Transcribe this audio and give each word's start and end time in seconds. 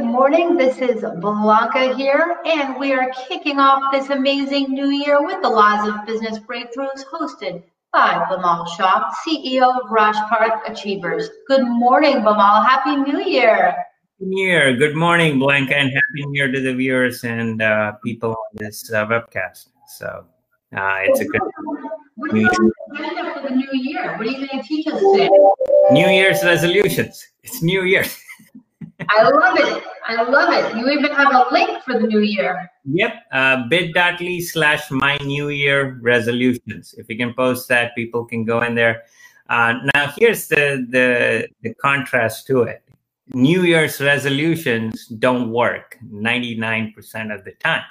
Good 0.00 0.06
morning. 0.06 0.56
This 0.56 0.78
is 0.78 1.04
Blanca 1.18 1.94
here, 1.94 2.38
and 2.46 2.80
we 2.80 2.94
are 2.94 3.12
kicking 3.28 3.58
off 3.58 3.92
this 3.92 4.08
amazing 4.08 4.72
new 4.72 4.88
year 4.88 5.22
with 5.22 5.42
the 5.42 5.48
Laws 5.50 5.86
of 5.86 6.06
Business 6.06 6.38
Breakthroughs 6.38 7.04
hosted 7.12 7.62
by 7.92 8.14
Bimal 8.30 8.66
Shah, 8.78 9.12
CEO 9.22 9.78
of 9.78 9.90
Rajparth 9.90 10.66
Achievers. 10.66 11.28
Good 11.46 11.66
morning, 11.66 12.22
Bimal. 12.22 12.66
Happy 12.66 12.96
New 12.96 13.22
Year. 13.22 13.76
New 14.20 14.42
Year. 14.42 14.74
Good 14.74 14.96
morning, 14.96 15.38
Blanca, 15.38 15.76
and 15.76 15.90
Happy 15.90 16.24
New 16.24 16.32
Year 16.34 16.50
to 16.50 16.60
the 16.62 16.72
viewers 16.72 17.22
and 17.24 17.60
uh, 17.60 17.92
people 18.02 18.30
on 18.30 18.54
this 18.54 18.90
uh, 18.90 19.04
webcast. 19.04 19.66
So 19.98 20.24
uh, 20.74 20.96
it's 21.02 21.20
a 21.20 21.26
good 21.26 21.42
What's 22.14 22.32
New 22.32 22.48
agenda 22.48 23.34
for 23.34 23.42
the 23.46 23.54
new 23.54 23.68
year? 23.74 24.16
What 24.16 24.26
are 24.26 24.30
you 24.30 24.46
going 24.46 24.62
to 24.62 24.66
teach 24.66 24.86
us 24.86 24.98
today? 24.98 25.28
New 25.90 26.08
Year's 26.08 26.42
resolutions. 26.42 27.22
It's 27.42 27.62
New 27.62 27.82
Year. 27.82 28.06
I 29.12 29.22
love 29.28 29.58
it. 29.58 29.82
I 30.06 30.22
love 30.22 30.52
it. 30.52 30.76
You 30.76 30.88
even 30.88 31.12
have 31.12 31.34
a 31.34 31.52
link 31.52 31.82
for 31.82 31.98
the 31.98 32.06
new 32.06 32.20
year. 32.20 32.70
Yep. 32.84 33.14
Uh, 33.32 33.68
bit.ly 33.68 34.40
slash 34.40 34.90
my 34.90 35.16
new 35.18 35.48
year 35.48 35.98
resolutions. 36.00 36.94
If 36.96 37.08
you 37.08 37.16
can 37.16 37.34
post 37.34 37.68
that, 37.68 37.94
people 37.94 38.24
can 38.24 38.44
go 38.44 38.62
in 38.62 38.74
there. 38.74 39.02
Uh, 39.48 39.74
now, 39.94 40.12
here's 40.16 40.46
the, 40.46 40.86
the, 40.90 41.48
the 41.62 41.74
contrast 41.74 42.46
to 42.46 42.62
it. 42.62 42.82
New 43.32 43.62
Year's 43.62 44.00
resolutions 44.00 45.06
don't 45.06 45.50
work 45.50 45.98
99% 46.04 46.94
of 47.34 47.44
the 47.44 47.52
time. 47.52 47.82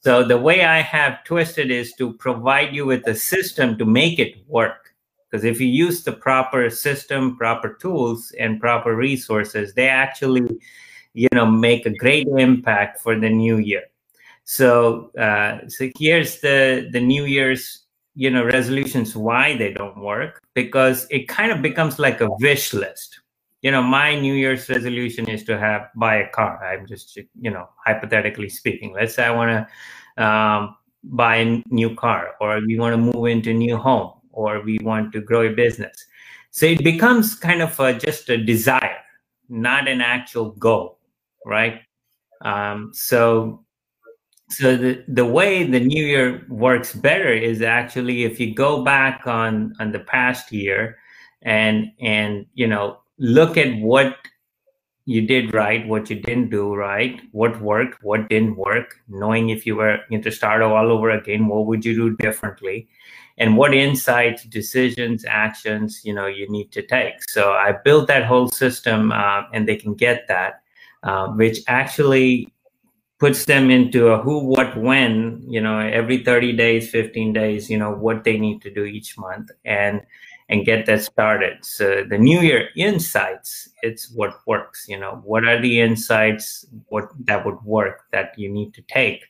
So 0.00 0.24
the 0.24 0.38
way 0.38 0.64
I 0.64 0.80
have 0.80 1.24
twisted 1.24 1.70
is 1.70 1.92
to 1.94 2.12
provide 2.14 2.74
you 2.74 2.86
with 2.86 3.06
a 3.06 3.14
system 3.14 3.78
to 3.78 3.84
make 3.84 4.18
it 4.18 4.36
work. 4.46 4.94
Because 5.30 5.44
if 5.44 5.60
you 5.60 5.66
use 5.66 6.04
the 6.04 6.12
proper 6.12 6.70
system, 6.70 7.36
proper 7.36 7.74
tools, 7.74 8.32
and 8.38 8.60
proper 8.60 8.96
resources, 8.96 9.74
they 9.74 9.88
actually, 9.88 10.58
you 11.12 11.28
know, 11.32 11.44
make 11.44 11.84
a 11.84 11.90
great 11.90 12.26
impact 12.28 13.00
for 13.00 13.18
the 13.18 13.28
new 13.28 13.58
year. 13.58 13.82
So, 14.44 15.10
uh, 15.18 15.68
so 15.68 15.90
here's 15.98 16.40
the 16.40 16.88
the 16.90 17.00
New 17.00 17.24
Year's, 17.24 17.84
you 18.14 18.30
know, 18.30 18.44
resolutions. 18.44 19.14
Why 19.14 19.56
they 19.56 19.74
don't 19.74 19.98
work? 19.98 20.40
Because 20.54 21.06
it 21.10 21.28
kind 21.28 21.52
of 21.52 21.60
becomes 21.60 21.98
like 21.98 22.22
a 22.22 22.30
wish 22.40 22.72
list. 22.72 23.20
You 23.60 23.70
know, 23.70 23.82
my 23.82 24.18
New 24.18 24.34
Year's 24.34 24.68
resolution 24.70 25.28
is 25.28 25.44
to 25.44 25.58
have 25.58 25.88
buy 25.96 26.16
a 26.16 26.28
car. 26.30 26.64
I'm 26.64 26.86
just, 26.86 27.16
you 27.16 27.50
know, 27.50 27.68
hypothetically 27.84 28.48
speaking. 28.48 28.94
Let's 28.94 29.14
say 29.14 29.26
I 29.26 29.30
want 29.30 29.50
to 30.16 30.24
um, 30.24 30.76
buy 31.04 31.36
a 31.36 31.62
new 31.68 31.94
car, 31.94 32.34
or 32.40 32.60
we 32.66 32.78
want 32.78 32.94
to 32.94 32.96
move 32.96 33.26
into 33.26 33.50
a 33.50 33.54
new 33.54 33.76
home 33.76 34.17
or 34.38 34.62
we 34.62 34.78
want 34.82 35.12
to 35.12 35.20
grow 35.20 35.42
a 35.42 35.52
business. 35.52 35.96
So 36.50 36.66
it 36.66 36.84
becomes 36.84 37.34
kind 37.34 37.60
of 37.60 37.78
a, 37.80 37.92
just 37.92 38.30
a 38.30 38.38
desire, 38.38 38.98
not 39.48 39.88
an 39.88 40.00
actual 40.00 40.52
goal, 40.52 40.98
right? 41.44 41.80
Um, 42.44 42.92
so 42.94 43.64
so 44.50 44.76
the, 44.76 45.04
the 45.08 45.26
way 45.26 45.64
the 45.64 45.80
new 45.80 46.04
year 46.04 46.46
works 46.48 46.94
better 46.94 47.32
is 47.32 47.60
actually 47.60 48.24
if 48.24 48.40
you 48.40 48.54
go 48.54 48.82
back 48.82 49.26
on 49.26 49.74
on 49.78 49.92
the 49.92 49.98
past 49.98 50.52
year 50.52 50.96
and 51.42 51.92
and 52.00 52.46
you 52.54 52.66
know 52.66 52.98
look 53.18 53.58
at 53.58 53.76
what 53.78 54.16
you 55.04 55.20
did 55.26 55.52
right 55.52 55.86
what 55.86 56.08
you 56.08 56.16
didn't 56.16 56.48
do 56.48 56.74
right 56.74 57.20
what 57.32 57.60
worked 57.60 58.02
what 58.02 58.28
didn't 58.30 58.56
work 58.56 58.94
knowing 59.08 59.50
if 59.50 59.66
you 59.66 59.76
were 59.76 59.98
going 60.08 60.22
to 60.22 60.32
start 60.32 60.62
all 60.62 60.90
over 60.90 61.10
again 61.10 61.46
what 61.46 61.66
would 61.66 61.84
you 61.84 61.94
do 61.94 62.16
differently 62.16 62.88
and 63.38 63.56
what 63.56 63.72
insights, 63.72 64.44
decisions, 64.44 65.24
actions 65.26 66.02
you 66.04 66.12
know 66.12 66.26
you 66.26 66.48
need 66.48 66.70
to 66.72 66.82
take. 66.82 67.14
So 67.28 67.52
I 67.52 67.72
built 67.84 68.08
that 68.08 68.24
whole 68.26 68.48
system, 68.48 69.12
uh, 69.12 69.42
and 69.52 69.66
they 69.68 69.76
can 69.76 69.94
get 69.94 70.26
that, 70.28 70.62
uh, 71.02 71.28
which 71.28 71.58
actually 71.66 72.48
puts 73.18 73.46
them 73.46 73.70
into 73.70 74.08
a 74.08 74.18
who, 74.18 74.38
what, 74.44 74.76
when. 74.76 75.42
You 75.48 75.60
know, 75.60 75.78
every 75.78 76.24
thirty 76.24 76.52
days, 76.52 76.90
fifteen 76.90 77.32
days. 77.32 77.70
You 77.70 77.78
know 77.78 77.92
what 77.92 78.24
they 78.24 78.38
need 78.38 78.62
to 78.62 78.70
do 78.70 78.84
each 78.84 79.16
month, 79.18 79.50
and 79.64 80.02
and 80.50 80.64
get 80.64 80.86
that 80.86 81.02
started. 81.02 81.62
So 81.62 82.04
the 82.08 82.18
New 82.18 82.40
Year 82.40 82.70
insights, 82.74 83.68
it's 83.82 84.10
what 84.10 84.40
works. 84.46 84.86
You 84.88 84.98
know, 84.98 85.20
what 85.24 85.46
are 85.46 85.60
the 85.60 85.80
insights 85.80 86.66
what 86.88 87.10
that 87.26 87.44
would 87.44 87.62
work 87.64 88.04
that 88.12 88.38
you 88.38 88.48
need 88.48 88.74
to 88.74 88.82
take 88.82 89.24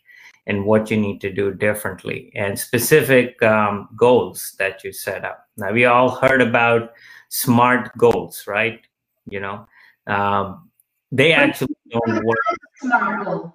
and 0.48 0.64
what 0.64 0.90
you 0.90 0.96
need 0.96 1.20
to 1.20 1.32
do 1.32 1.52
differently 1.52 2.32
and 2.34 2.58
specific 2.58 3.40
um, 3.42 3.88
goals 3.94 4.56
that 4.58 4.82
you 4.82 4.92
set 4.92 5.24
up. 5.24 5.46
Now, 5.56 5.72
we 5.72 5.84
all 5.84 6.08
heard 6.08 6.40
about 6.40 6.94
SMART 7.28 7.96
goals, 7.98 8.44
right? 8.46 8.80
You 9.28 9.40
know, 9.40 9.66
um, 10.06 10.70
they 11.12 11.32
actually 11.32 11.76
don't 11.90 12.24
work. 12.24 13.52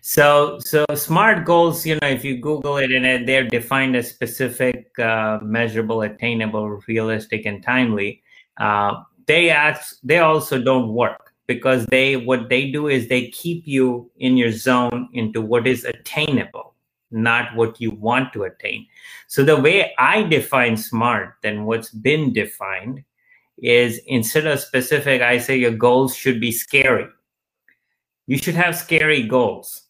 So, 0.00 0.60
so 0.60 0.86
SMART 0.94 1.44
goals, 1.44 1.84
you 1.84 1.98
know, 2.00 2.08
if 2.08 2.24
you 2.24 2.38
Google 2.38 2.76
it 2.76 2.92
and 2.92 3.28
they're 3.28 3.48
defined 3.48 3.96
as 3.96 4.08
specific, 4.08 4.96
uh, 5.00 5.40
measurable, 5.42 6.02
attainable, 6.02 6.80
realistic, 6.86 7.44
and 7.44 7.62
timely. 7.62 8.22
Uh, 8.58 9.02
they 9.26 9.50
act, 9.50 9.94
they 10.04 10.18
also 10.18 10.62
don't 10.62 10.94
work 10.94 11.27
because 11.48 11.84
they 11.86 12.16
what 12.16 12.48
they 12.48 12.70
do 12.70 12.86
is 12.86 13.08
they 13.08 13.28
keep 13.30 13.66
you 13.66 14.08
in 14.18 14.36
your 14.36 14.52
zone 14.52 15.08
into 15.12 15.40
what 15.40 15.66
is 15.66 15.84
attainable 15.84 16.74
not 17.10 17.54
what 17.56 17.80
you 17.80 17.90
want 17.90 18.32
to 18.34 18.44
attain. 18.44 18.86
So 19.28 19.42
the 19.42 19.56
way 19.56 19.94
i 19.98 20.22
define 20.22 20.76
smart 20.76 21.36
than 21.42 21.64
what's 21.64 21.90
been 21.90 22.32
defined 22.32 23.02
is 23.56 24.00
instead 24.06 24.46
of 24.46 24.60
specific 24.60 25.22
i 25.22 25.38
say 25.38 25.56
your 25.56 25.72
goals 25.72 26.14
should 26.14 26.40
be 26.40 26.52
scary. 26.52 27.08
You 28.26 28.36
should 28.36 28.54
have 28.54 28.76
scary 28.76 29.22
goals. 29.22 29.84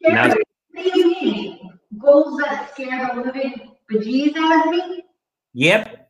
Scary. 0.00 0.14
Now, 0.14 0.28
what 0.28 0.84
do 0.84 0.98
you 1.00 1.10
mean? 1.10 1.70
Goals 1.98 2.38
that 2.38 2.70
scare 2.72 3.10
the 3.12 3.22
living 3.22 3.72
bejesus 3.90 4.36
out 4.36 4.66
of 4.66 4.70
me? 4.70 5.04
Yep 5.54 6.05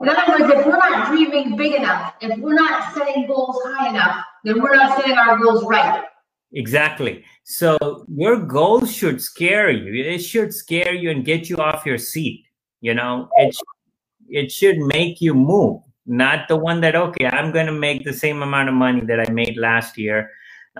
in 0.00 0.08
other 0.08 0.44
words, 0.44 0.52
if 0.52 0.66
we're 0.66 0.76
not 0.76 1.08
dreaming 1.08 1.56
big 1.56 1.74
enough, 1.74 2.14
if 2.20 2.38
we're 2.38 2.54
not 2.54 2.92
setting 2.94 3.26
goals 3.26 3.58
high 3.64 3.88
enough, 3.88 4.24
then 4.44 4.60
we're 4.60 4.74
not 4.74 4.96
setting 4.98 5.16
our 5.16 5.38
goals 5.38 5.64
right. 5.64 6.04
Exactly. 6.52 7.24
So 7.44 8.04
your 8.08 8.38
goals 8.38 8.92
should 8.92 9.22
scare 9.22 9.70
you. 9.70 10.04
It 10.04 10.18
should 10.18 10.52
scare 10.52 10.92
you 10.92 11.10
and 11.10 11.24
get 11.24 11.48
you 11.48 11.56
off 11.56 11.86
your 11.86 11.98
seat. 11.98 12.44
You 12.80 12.94
know, 12.94 13.28
it 13.36 13.56
it 14.28 14.52
should 14.52 14.78
make 14.78 15.20
you 15.20 15.34
move, 15.34 15.82
not 16.04 16.48
the 16.48 16.56
one 16.56 16.80
that 16.82 16.94
okay, 16.94 17.26
I'm 17.26 17.52
going 17.52 17.66
to 17.66 17.72
make 17.72 18.04
the 18.04 18.12
same 18.12 18.42
amount 18.42 18.68
of 18.68 18.74
money 18.74 19.00
that 19.06 19.20
I 19.20 19.32
made 19.32 19.56
last 19.56 19.96
year, 19.96 20.30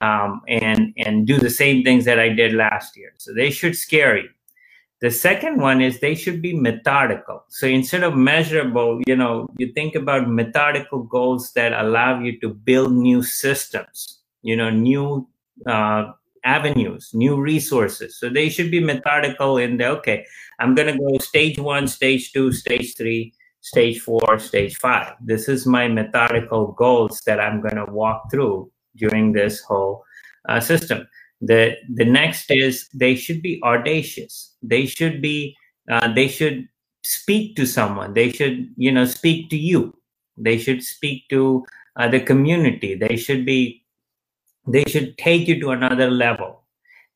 um, 0.03 0.43
and 0.47 0.93
and 0.99 1.27
do 1.27 1.39
the 1.39 1.51
same 1.51 1.83
things 1.83 2.05
that 2.05 2.19
I 2.19 2.29
did 2.29 2.53
last 2.53 2.97
year. 2.97 3.13
So 3.19 3.33
they 3.33 3.51
should 3.51 3.77
scare 3.77 4.19
you. 4.19 4.29
The 5.01 5.11
second 5.11 5.61
one 5.61 5.83
is 5.83 6.01
they 6.01 6.15
should 6.15 6.41
be 6.41 6.55
methodical. 6.55 7.45
So 7.49 7.67
instead 7.67 8.03
of 8.03 8.17
measurable, 8.17 9.01
you 9.07 9.15
know, 9.15 9.47
you 9.59 9.73
think 9.73 9.95
about 9.95 10.29
methodical 10.29 11.03
goals 11.03 11.53
that 11.53 11.73
allow 11.73 12.21
you 12.21 12.41
to 12.41 12.49
build 12.49 12.93
new 12.93 13.23
systems, 13.23 14.21
you 14.41 14.57
know, 14.57 14.71
new 14.71 15.29
uh, 15.67 16.13
avenues, 16.45 17.11
new 17.13 17.39
resources. 17.39 18.17
So 18.19 18.31
they 18.31 18.49
should 18.49 18.71
be 18.71 18.81
methodical 18.81 19.59
in 19.59 19.77
the 19.77 19.89
okay, 19.99 20.25
I'm 20.59 20.75
going 20.75 20.93
to 20.93 20.99
go 20.99 21.19
stage 21.19 21.59
one, 21.59 21.89
stage 21.89 22.33
two, 22.33 22.53
stage 22.53 22.97
three, 22.97 23.35
stage 23.61 24.01
four, 24.01 24.39
stage 24.39 24.77
five. 24.77 25.15
This 25.21 25.49
is 25.49 25.67
my 25.67 25.89
methodical 25.89 26.69
goals 26.73 27.21
that 27.27 27.39
I'm 27.39 27.61
going 27.61 27.77
to 27.77 27.93
walk 27.93 28.31
through 28.31 28.71
during 28.97 29.33
this 29.33 29.61
whole 29.61 30.05
uh, 30.49 30.61
system. 30.61 31.07
The 31.41 31.77
the 31.95 32.05
next 32.05 32.51
is 32.51 32.89
they 32.95 33.15
should 33.15 33.43
be 33.43 33.61
audacious. 33.63 34.55
They 34.63 34.87
should 34.87 35.21
be 35.21 35.57
uh, 35.91 36.13
they 36.13 36.29
should 36.29 36.69
speak 37.03 37.57
to 37.57 37.67
someone. 37.67 38.15
They 38.15 38.31
should 38.33 38.69
you 38.77 38.93
know 38.93 39.05
speak 39.05 39.51
to 39.51 39.57
you. 39.57 39.95
They 40.37 40.59
should 40.59 40.83
speak 40.83 41.29
to 41.31 41.65
uh, 41.97 42.09
the 42.09 42.21
community. 42.21 42.95
They 42.95 43.17
should 43.17 43.45
be 43.45 43.85
they 44.67 44.85
should 44.85 45.17
take 45.19 45.47
you 45.49 45.61
to 45.61 45.71
another 45.71 46.11
level. 46.11 46.63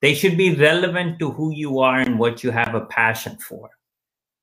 They 0.03 0.15
should 0.15 0.37
be 0.37 0.55
relevant 0.55 1.19
to 1.19 1.31
who 1.31 1.53
you 1.53 1.81
are 1.81 2.01
and 2.01 2.19
what 2.19 2.43
you 2.43 2.51
have 2.51 2.75
a 2.75 2.87
passion 2.87 3.37
for. 3.39 3.71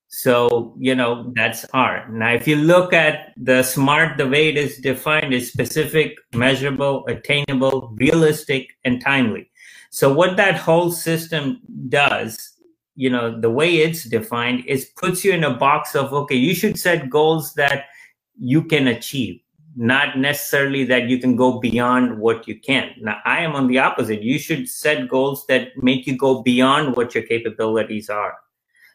So, 0.09 0.73
you 0.79 0.95
know, 0.95 1.31
that's 1.35 1.65
art. 1.73 2.11
Now, 2.11 2.31
if 2.33 2.47
you 2.47 2.55
look 2.55 2.93
at 2.93 3.33
the 3.35 3.61
smart, 3.63 4.17
the 4.17 4.27
way 4.27 4.47
it 4.47 4.57
is 4.57 4.77
defined 4.77 5.33
is 5.33 5.51
specific, 5.51 6.15
measurable, 6.33 7.05
attainable, 7.07 7.93
realistic, 7.97 8.69
and 8.85 9.01
timely. 9.01 9.51
So 9.97 10.13
what 10.13 10.37
that 10.37 10.57
whole 10.57 10.91
system 10.91 11.59
does, 11.89 12.53
you 12.93 13.09
know, 13.09 13.41
the 13.41 13.49
way 13.49 13.77
it's 13.77 14.03
defined 14.03 14.63
is 14.67 14.85
puts 14.95 15.25
you 15.25 15.33
in 15.33 15.43
a 15.43 15.55
box 15.55 15.95
of, 15.95 16.13
okay, 16.13 16.35
you 16.35 16.53
should 16.53 16.77
set 16.77 17.09
goals 17.09 17.55
that 17.55 17.85
you 18.39 18.61
can 18.61 18.89
achieve, 18.89 19.41
not 19.75 20.19
necessarily 20.19 20.83
that 20.83 21.09
you 21.09 21.17
can 21.17 21.35
go 21.35 21.59
beyond 21.59 22.19
what 22.19 22.47
you 22.47 22.59
can. 22.59 22.91
Now, 23.01 23.17
I 23.25 23.39
am 23.39 23.55
on 23.55 23.65
the 23.65 23.79
opposite. 23.79 24.21
You 24.21 24.37
should 24.37 24.69
set 24.69 25.07
goals 25.07 25.47
that 25.47 25.69
make 25.77 26.05
you 26.05 26.15
go 26.15 26.43
beyond 26.43 26.95
what 26.95 27.15
your 27.15 27.23
capabilities 27.23 28.07
are, 28.07 28.35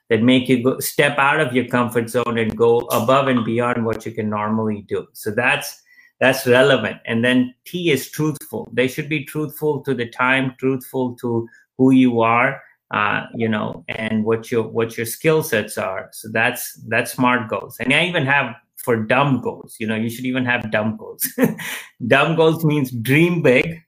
that 0.09 0.23
make 0.23 0.49
you 0.49 0.63
go, 0.63 0.79
step 0.79 1.19
out 1.19 1.41
of 1.41 1.53
your 1.53 1.67
comfort 1.67 2.11
zone 2.11 2.39
and 2.39 2.57
go 2.57 2.79
above 2.93 3.27
and 3.27 3.45
beyond 3.45 3.85
what 3.85 4.07
you 4.07 4.13
can 4.13 4.31
normally 4.31 4.83
do. 4.83 5.09
So 5.15 5.33
that's 5.33 5.82
that's 6.23 6.47
relevant. 6.47 6.99
And 7.05 7.25
then 7.25 7.53
t 7.65 7.91
is 7.91 8.09
truthful. 8.09 8.71
They 8.73 8.87
should 8.87 9.09
be 9.09 9.25
truthful 9.25 9.83
to 9.83 9.93
the 9.93 10.09
time 10.09 10.55
truthful 10.57 11.17
to 11.17 11.49
who 11.77 11.91
you 11.91 12.21
are 12.21 12.63
uh, 12.93 13.27
you 13.35 13.49
know 13.49 13.85
and 13.89 14.25
what 14.25 14.53
your 14.53 14.63
what 14.63 14.97
your 14.97 15.07
skill 15.07 15.43
sets 15.43 15.77
are. 15.79 16.11
So 16.13 16.29
that's 16.31 16.75
that's 16.89 17.13
smart 17.13 17.49
goals. 17.49 17.77
And 17.81 17.93
i 17.93 18.05
even 18.05 18.25
have 18.25 18.55
for 18.77 18.97
dumb 18.97 19.41
goals. 19.41 19.77
You 19.81 19.87
know 19.89 19.97
you 19.97 20.11
should 20.11 20.27
even 20.27 20.45
have 20.45 20.71
dumb 20.71 20.97
goals. 20.97 21.27
Dumb 22.07 22.37
goals 22.37 22.65
means 22.65 22.91
dream 22.91 23.43
big. 23.43 23.81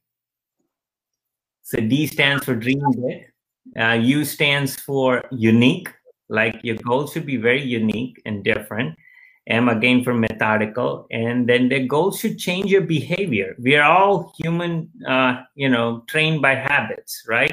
So 1.62 1.78
d 1.78 2.06
stands 2.06 2.44
for 2.44 2.56
dream 2.56 2.82
big. 3.02 3.19
Uh, 3.78 3.94
u 3.94 4.25
stands 4.25 4.76
for 4.76 5.22
unique. 5.31 5.88
Like 6.28 6.56
your 6.62 6.76
goals 6.76 7.12
should 7.12 7.26
be 7.26 7.36
very 7.36 7.62
unique 7.62 8.20
and 8.25 8.42
different 8.42 8.96
M 9.46 9.69
again 9.69 10.02
for 10.02 10.14
methodical, 10.14 11.06
and 11.11 11.46
then 11.46 11.69
the 11.69 11.87
goals 11.87 12.19
should 12.19 12.38
change 12.38 12.70
your 12.70 12.81
behavior. 12.81 13.55
We 13.58 13.76
are 13.76 13.91
all 13.91 14.32
human, 14.38 14.91
uh, 15.06 15.43
you 15.55 15.69
know, 15.69 16.02
trained 16.08 16.41
by 16.41 16.55
habits, 16.55 17.25
right? 17.29 17.52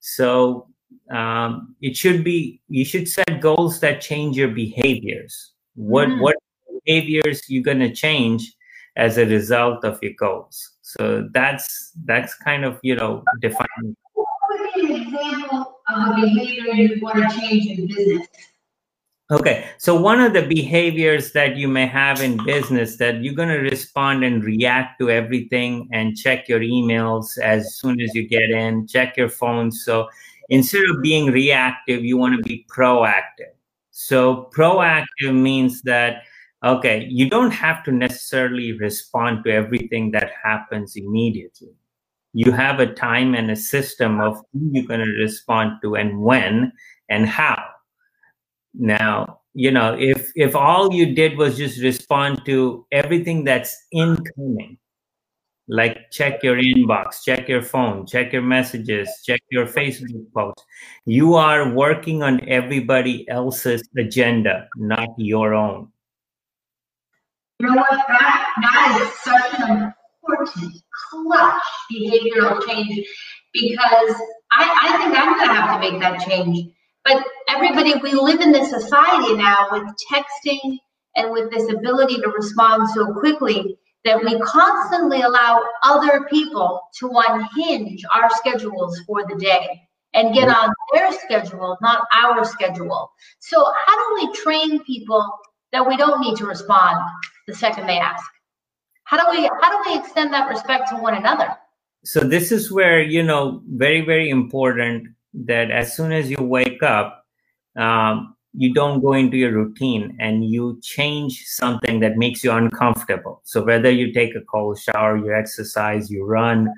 So 0.00 0.68
um, 1.10 1.74
it 1.82 1.96
should 1.96 2.24
be 2.24 2.60
you 2.68 2.84
should 2.84 3.08
set 3.08 3.40
goals 3.40 3.80
that 3.80 4.00
change 4.00 4.36
your 4.38 4.48
behaviors. 4.48 5.52
What 5.74 6.08
mm. 6.08 6.20
what 6.20 6.36
behaviors 6.84 7.42
you're 7.48 7.62
gonna 7.62 7.94
change 7.94 8.54
as 8.96 9.18
a 9.18 9.26
result 9.26 9.84
of 9.84 9.98
your 10.02 10.12
goals? 10.18 10.76
So 10.80 11.28
that's 11.32 11.92
that's 12.06 12.34
kind 12.34 12.64
of 12.64 12.78
you 12.82 12.96
know 12.96 13.22
defining. 13.40 13.96
What 14.14 14.26
would 14.50 14.74
be 14.74 14.94
an 14.94 15.02
example 15.02 15.80
of 15.88 16.08
a 16.08 16.20
behavior 16.22 16.72
you 16.72 17.00
want 17.02 17.30
to 17.30 17.38
change 17.38 17.78
in 17.78 17.86
business? 17.86 18.28
Okay, 19.30 19.68
so 19.76 19.94
one 19.94 20.20
of 20.20 20.32
the 20.32 20.46
behaviors 20.46 21.32
that 21.32 21.54
you 21.54 21.68
may 21.68 21.86
have 21.86 22.22
in 22.22 22.42
business 22.46 22.96
that 22.96 23.22
you're 23.22 23.34
going 23.34 23.50
to 23.50 23.58
respond 23.58 24.24
and 24.24 24.42
react 24.42 24.98
to 25.00 25.10
everything 25.10 25.86
and 25.92 26.16
check 26.16 26.48
your 26.48 26.60
emails 26.60 27.36
as 27.36 27.74
soon 27.74 28.00
as 28.00 28.14
you 28.14 28.26
get 28.26 28.48
in, 28.48 28.86
check 28.86 29.18
your 29.18 29.28
phone. 29.28 29.70
So 29.70 30.08
instead 30.48 30.88
of 30.88 31.02
being 31.02 31.30
reactive, 31.30 32.06
you 32.06 32.16
want 32.16 32.36
to 32.36 32.42
be 32.42 32.66
proactive. 32.74 33.52
So 33.90 34.48
proactive 34.56 35.34
means 35.34 35.82
that 35.82 36.22
okay, 36.64 37.06
you 37.10 37.28
don't 37.28 37.50
have 37.50 37.84
to 37.84 37.92
necessarily 37.92 38.72
respond 38.78 39.44
to 39.44 39.52
everything 39.52 40.10
that 40.12 40.32
happens 40.42 40.96
immediately. 40.96 41.74
You 42.32 42.50
have 42.52 42.80
a 42.80 42.94
time 42.94 43.34
and 43.34 43.50
a 43.50 43.56
system 43.56 44.20
of 44.20 44.40
who 44.54 44.70
you're 44.72 44.86
going 44.86 45.04
to 45.04 45.12
respond 45.20 45.82
to 45.82 45.96
and 45.96 46.18
when 46.22 46.72
and 47.10 47.28
how 47.28 47.62
now 48.74 49.40
you 49.54 49.70
know 49.70 49.96
if 49.98 50.30
if 50.34 50.54
all 50.54 50.92
you 50.92 51.14
did 51.14 51.36
was 51.36 51.56
just 51.56 51.80
respond 51.82 52.40
to 52.44 52.86
everything 52.92 53.44
that's 53.44 53.76
incoming 53.92 54.78
like 55.68 56.10
check 56.10 56.42
your 56.42 56.56
inbox 56.56 57.22
check 57.24 57.48
your 57.48 57.62
phone 57.62 58.06
check 58.06 58.32
your 58.32 58.42
messages 58.42 59.08
check 59.24 59.40
your 59.50 59.66
facebook 59.66 60.24
post 60.34 60.64
you 61.04 61.34
are 61.34 61.72
working 61.72 62.22
on 62.22 62.40
everybody 62.48 63.28
else's 63.28 63.82
agenda 63.98 64.68
not 64.76 65.08
your 65.18 65.54
own. 65.54 65.88
You 67.60 67.66
know 67.66 67.74
what? 67.74 67.90
That 67.90 68.46
that 68.62 69.00
is 69.02 69.12
such 69.20 69.60
an 69.60 69.92
important 70.22 70.82
clutch 71.10 71.62
behavioral 71.92 72.64
change 72.66 73.06
because 73.52 74.14
i 74.52 74.64
i 74.82 74.98
think 74.98 75.18
i'm 75.18 75.34
going 75.34 75.48
to 75.48 75.54
have 75.54 75.80
to 75.80 75.90
make 75.90 76.00
that 76.00 76.20
change 76.28 76.70
but 77.08 77.24
everybody, 77.48 77.94
we 78.02 78.12
live 78.12 78.40
in 78.40 78.52
this 78.52 78.68
society 78.68 79.34
now 79.34 79.68
with 79.72 79.84
texting 80.12 80.78
and 81.16 81.32
with 81.32 81.50
this 81.50 81.72
ability 81.72 82.16
to 82.16 82.28
respond 82.28 82.88
so 82.90 83.14
quickly 83.14 83.78
that 84.04 84.22
we 84.22 84.38
constantly 84.40 85.22
allow 85.22 85.62
other 85.82 86.26
people 86.30 86.82
to 86.98 87.10
unhinge 87.28 88.04
our 88.14 88.28
schedules 88.30 89.00
for 89.06 89.24
the 89.26 89.36
day 89.36 89.80
and 90.12 90.34
get 90.34 90.48
on 90.48 90.72
their 90.92 91.10
schedule, 91.12 91.78
not 91.80 92.06
our 92.14 92.44
schedule. 92.44 93.10
So, 93.38 93.64
how 93.86 93.96
do 93.96 94.26
we 94.26 94.34
train 94.34 94.84
people 94.84 95.26
that 95.72 95.86
we 95.86 95.96
don't 95.96 96.20
need 96.20 96.36
to 96.36 96.46
respond 96.46 96.96
the 97.46 97.54
second 97.54 97.86
they 97.86 97.98
ask? 97.98 98.24
How 99.04 99.16
do 99.16 99.38
we 99.38 99.48
how 99.62 99.70
do 99.70 99.90
we 99.90 99.98
extend 99.98 100.34
that 100.34 100.48
respect 100.48 100.90
to 100.90 100.96
one 100.96 101.14
another? 101.14 101.56
So 102.04 102.20
this 102.20 102.52
is 102.52 102.70
where 102.70 103.00
you 103.00 103.22
know 103.22 103.62
very 103.66 104.02
very 104.02 104.28
important 104.28 105.08
that 105.46 105.70
as 105.70 105.94
soon 105.94 106.12
as 106.12 106.30
you 106.30 106.38
wake 106.40 106.82
up, 106.82 107.24
um, 107.76 108.34
you 108.54 108.72
don't 108.72 109.00
go 109.00 109.12
into 109.12 109.36
your 109.36 109.52
routine 109.52 110.16
and 110.18 110.44
you 110.44 110.80
change 110.82 111.44
something 111.46 112.00
that 112.00 112.16
makes 112.16 112.42
you 112.42 112.50
uncomfortable. 112.50 113.40
So 113.44 113.62
whether 113.62 113.90
you 113.90 114.12
take 114.12 114.34
a 114.34 114.40
cold 114.40 114.80
shower, 114.80 115.16
you 115.16 115.32
exercise, 115.32 116.10
you 116.10 116.24
run, 116.24 116.72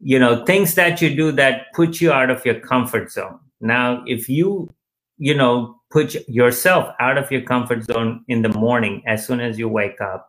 you 0.00 0.18
know, 0.18 0.44
things 0.44 0.74
that 0.74 1.00
you 1.00 1.14
do 1.14 1.32
that 1.32 1.72
put 1.74 2.00
you 2.00 2.12
out 2.12 2.28
of 2.28 2.44
your 2.44 2.58
comfort 2.60 3.12
zone. 3.12 3.38
Now, 3.60 4.02
if 4.06 4.28
you, 4.28 4.68
you 5.16 5.34
know, 5.34 5.80
put 5.90 6.14
yourself 6.28 6.92
out 6.98 7.16
of 7.16 7.30
your 7.30 7.42
comfort 7.42 7.84
zone 7.84 8.24
in 8.28 8.42
the 8.42 8.48
morning 8.48 9.02
as 9.06 9.24
soon 9.24 9.40
as 9.40 9.58
you 9.58 9.68
wake 9.68 10.00
up, 10.00 10.28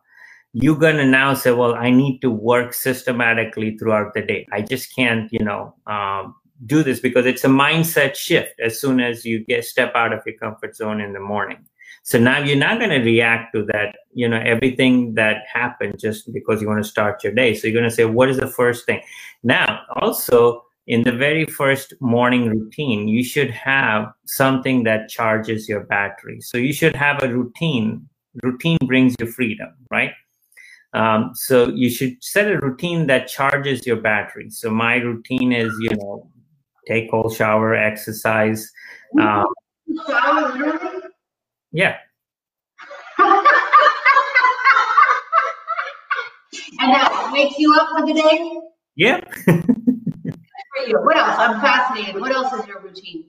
you're 0.52 0.78
going 0.78 0.96
to 0.96 1.04
now 1.04 1.34
say, 1.34 1.50
well, 1.50 1.74
I 1.74 1.90
need 1.90 2.20
to 2.20 2.30
work 2.30 2.72
systematically 2.72 3.76
throughout 3.76 4.14
the 4.14 4.22
day. 4.22 4.46
I 4.52 4.62
just 4.62 4.94
can't, 4.94 5.30
you 5.32 5.40
know, 5.40 5.74
um, 5.88 6.36
do 6.66 6.82
this 6.82 7.00
because 7.00 7.26
it's 7.26 7.44
a 7.44 7.48
mindset 7.48 8.14
shift 8.14 8.58
as 8.60 8.80
soon 8.80 9.00
as 9.00 9.24
you 9.24 9.44
get 9.44 9.64
step 9.64 9.92
out 9.94 10.12
of 10.12 10.22
your 10.26 10.36
comfort 10.36 10.76
zone 10.76 11.00
in 11.00 11.12
the 11.12 11.20
morning. 11.20 11.58
So 12.02 12.18
now 12.18 12.38
you're 12.38 12.56
not 12.56 12.78
going 12.78 12.90
to 12.90 12.98
react 12.98 13.54
to 13.54 13.64
that 13.72 13.96
you 14.12 14.28
know 14.28 14.40
everything 14.44 15.14
that 15.14 15.38
happened 15.52 15.98
just 15.98 16.32
because 16.32 16.60
you 16.60 16.68
want 16.68 16.84
to 16.84 16.88
start 16.88 17.24
your 17.24 17.32
day. 17.32 17.54
So 17.54 17.66
you're 17.66 17.80
going 17.80 17.88
to 17.88 17.94
say 17.94 18.04
what 18.04 18.28
is 18.28 18.38
the 18.38 18.46
first 18.46 18.86
thing? 18.86 19.00
Now 19.42 19.80
also 19.96 20.64
in 20.86 21.02
the 21.02 21.12
very 21.12 21.46
first 21.46 21.94
morning 22.00 22.50
routine 22.50 23.08
you 23.08 23.24
should 23.24 23.50
have 23.50 24.12
something 24.26 24.84
that 24.84 25.08
charges 25.08 25.66
your 25.68 25.80
battery. 25.80 26.40
So 26.42 26.58
you 26.58 26.74
should 26.74 26.94
have 26.94 27.22
a 27.22 27.28
routine. 27.28 28.06
Routine 28.42 28.78
brings 28.86 29.14
you 29.18 29.26
freedom 29.26 29.70
right? 29.90 30.12
Um, 30.92 31.32
so 31.34 31.68
you 31.70 31.90
should 31.90 32.22
set 32.22 32.48
a 32.48 32.58
routine 32.58 33.08
that 33.08 33.26
charges 33.26 33.84
your 33.84 33.96
battery. 33.96 34.50
So 34.50 34.70
my 34.70 34.96
routine 34.96 35.52
is 35.52 35.72
you 35.80 35.96
know 35.96 36.30
take 36.86 37.10
cold 37.10 37.34
shower, 37.34 37.74
exercise. 37.74 38.70
Um. 39.20 39.46
Yeah. 41.72 41.96
and 43.18 43.46
that 46.80 47.30
wakes 47.32 47.58
you 47.58 47.74
up 47.74 47.88
for 47.90 48.06
the 48.06 48.14
day? 48.14 48.60
Yeah. 48.96 49.20
for 49.44 49.52
you. 50.86 50.98
What 51.00 51.16
else? 51.16 51.36
I'm 51.38 51.60
fascinated. 51.60 52.20
What 52.20 52.32
else 52.32 52.52
is 52.52 52.66
your 52.66 52.80
routine? 52.80 53.24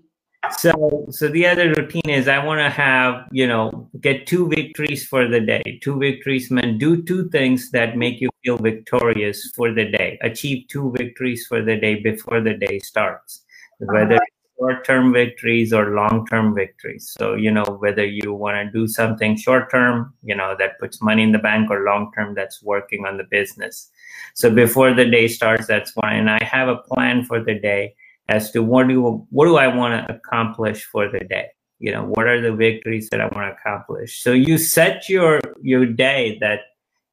So, 0.60 1.08
so 1.10 1.28
the 1.28 1.48
other 1.48 1.74
routine 1.74 2.08
is 2.08 2.28
I 2.28 2.44
want 2.44 2.60
to 2.60 2.70
have, 2.70 3.26
you 3.32 3.48
know, 3.48 3.90
get 4.00 4.28
two 4.28 4.48
victories 4.48 5.04
for 5.04 5.28
the 5.28 5.40
day. 5.40 5.80
Two 5.82 5.98
victories 5.98 6.52
mean 6.52 6.78
do 6.78 7.02
two 7.02 7.30
things 7.30 7.72
that 7.72 7.98
make 7.98 8.22
you 8.22 8.30
feel 8.44 8.58
victorious 8.58 9.52
for 9.56 9.74
the 9.74 9.86
day. 9.86 10.20
Achieve 10.22 10.68
two 10.68 10.94
victories 10.96 11.48
for 11.48 11.64
the 11.64 11.78
day 11.78 11.96
before 11.96 12.42
the 12.42 12.54
day 12.54 12.78
starts 12.80 13.45
Uh-huh. 13.82 13.94
whether 13.94 14.20
short-term 14.58 15.12
victories 15.12 15.74
or 15.74 15.92
long-term 15.92 16.56
victories. 16.56 17.14
So, 17.18 17.36
you 17.36 17.52
know, 17.52 17.66
whether 17.80 18.06
you 18.06 18.34
want 18.34 18.56
to 18.56 18.72
do 18.72 18.88
something 18.88 19.36
short-term, 19.36 20.14
you 20.24 20.36
know, 20.36 20.56
that 20.58 20.80
puts 20.80 21.02
money 21.02 21.24
in 21.24 21.34
the 21.34 21.40
bank 21.40 21.70
or 21.70 21.84
long-term 21.84 22.36
that's 22.36 22.64
working 22.64 23.06
on 23.06 23.18
the 23.18 23.26
business. 23.26 23.90
So 24.34 24.50
before 24.50 24.94
the 24.94 25.06
day 25.06 25.28
starts, 25.28 25.68
that's 25.68 25.92
fine. 25.92 26.20
And 26.20 26.30
I 26.30 26.44
have 26.44 26.70
a 26.70 26.78
plan 26.78 27.26
for 27.26 27.44
the 27.44 27.60
day 27.60 27.96
as 28.30 28.52
to 28.52 28.64
what 28.64 28.88
do 28.88 29.26
what 29.30 29.46
do 29.46 29.58
I 29.58 29.68
want 29.68 30.08
to 30.08 30.16
accomplish 30.16 30.86
for 30.86 31.10
the 31.10 31.20
day. 31.20 31.48
You 31.80 31.92
know, 31.92 32.06
what 32.06 32.26
are 32.28 32.42
the 32.42 32.54
victories 32.54 33.10
that 33.10 33.20
I 33.20 33.26
want 33.26 33.48
to 33.48 33.56
accomplish? 33.60 34.24
So 34.24 34.32
you 34.32 34.58
set 34.58 35.10
your 35.10 35.42
your 35.62 35.86
day 35.86 36.38
that, 36.40 36.62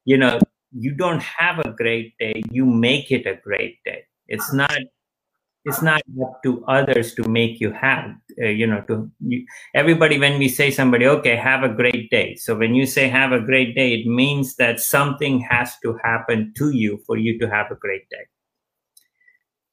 you 0.05 0.17
know, 0.17 0.39
you 0.71 0.91
don't 0.91 1.21
have 1.21 1.59
a 1.59 1.71
great 1.71 2.17
day, 2.17 2.41
you 2.49 2.65
make 2.65 3.11
it 3.11 3.27
a 3.27 3.35
great 3.35 3.83
day. 3.83 4.05
It's 4.27 4.53
not 4.53 4.75
it's 5.65 5.81
not 5.81 6.01
up 6.21 6.43
to 6.43 6.63
others 6.65 7.13
to 7.15 7.23
make 7.27 7.59
you 7.59 7.71
have 7.71 8.11
uh, 8.41 8.47
you 8.47 8.67
know 8.67 8.81
to 8.81 9.09
you, 9.19 9.45
everybody 9.73 10.19
when 10.19 10.37
we 10.37 10.49
say 10.49 10.69
somebody 10.71 11.05
okay 11.07 11.35
have 11.35 11.63
a 11.63 11.69
great 11.69 12.09
day 12.09 12.35
so 12.35 12.55
when 12.55 12.75
you 12.75 12.85
say 12.85 13.07
have 13.07 13.31
a 13.31 13.39
great 13.39 13.75
day 13.75 13.93
it 13.93 14.05
means 14.05 14.55
that 14.55 14.79
something 14.79 15.39
has 15.39 15.77
to 15.81 15.97
happen 16.03 16.53
to 16.57 16.71
you 16.71 16.99
for 17.05 17.17
you 17.17 17.39
to 17.39 17.49
have 17.49 17.71
a 17.71 17.75
great 17.75 18.09
day. 18.09 18.25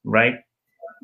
Right? 0.03 0.35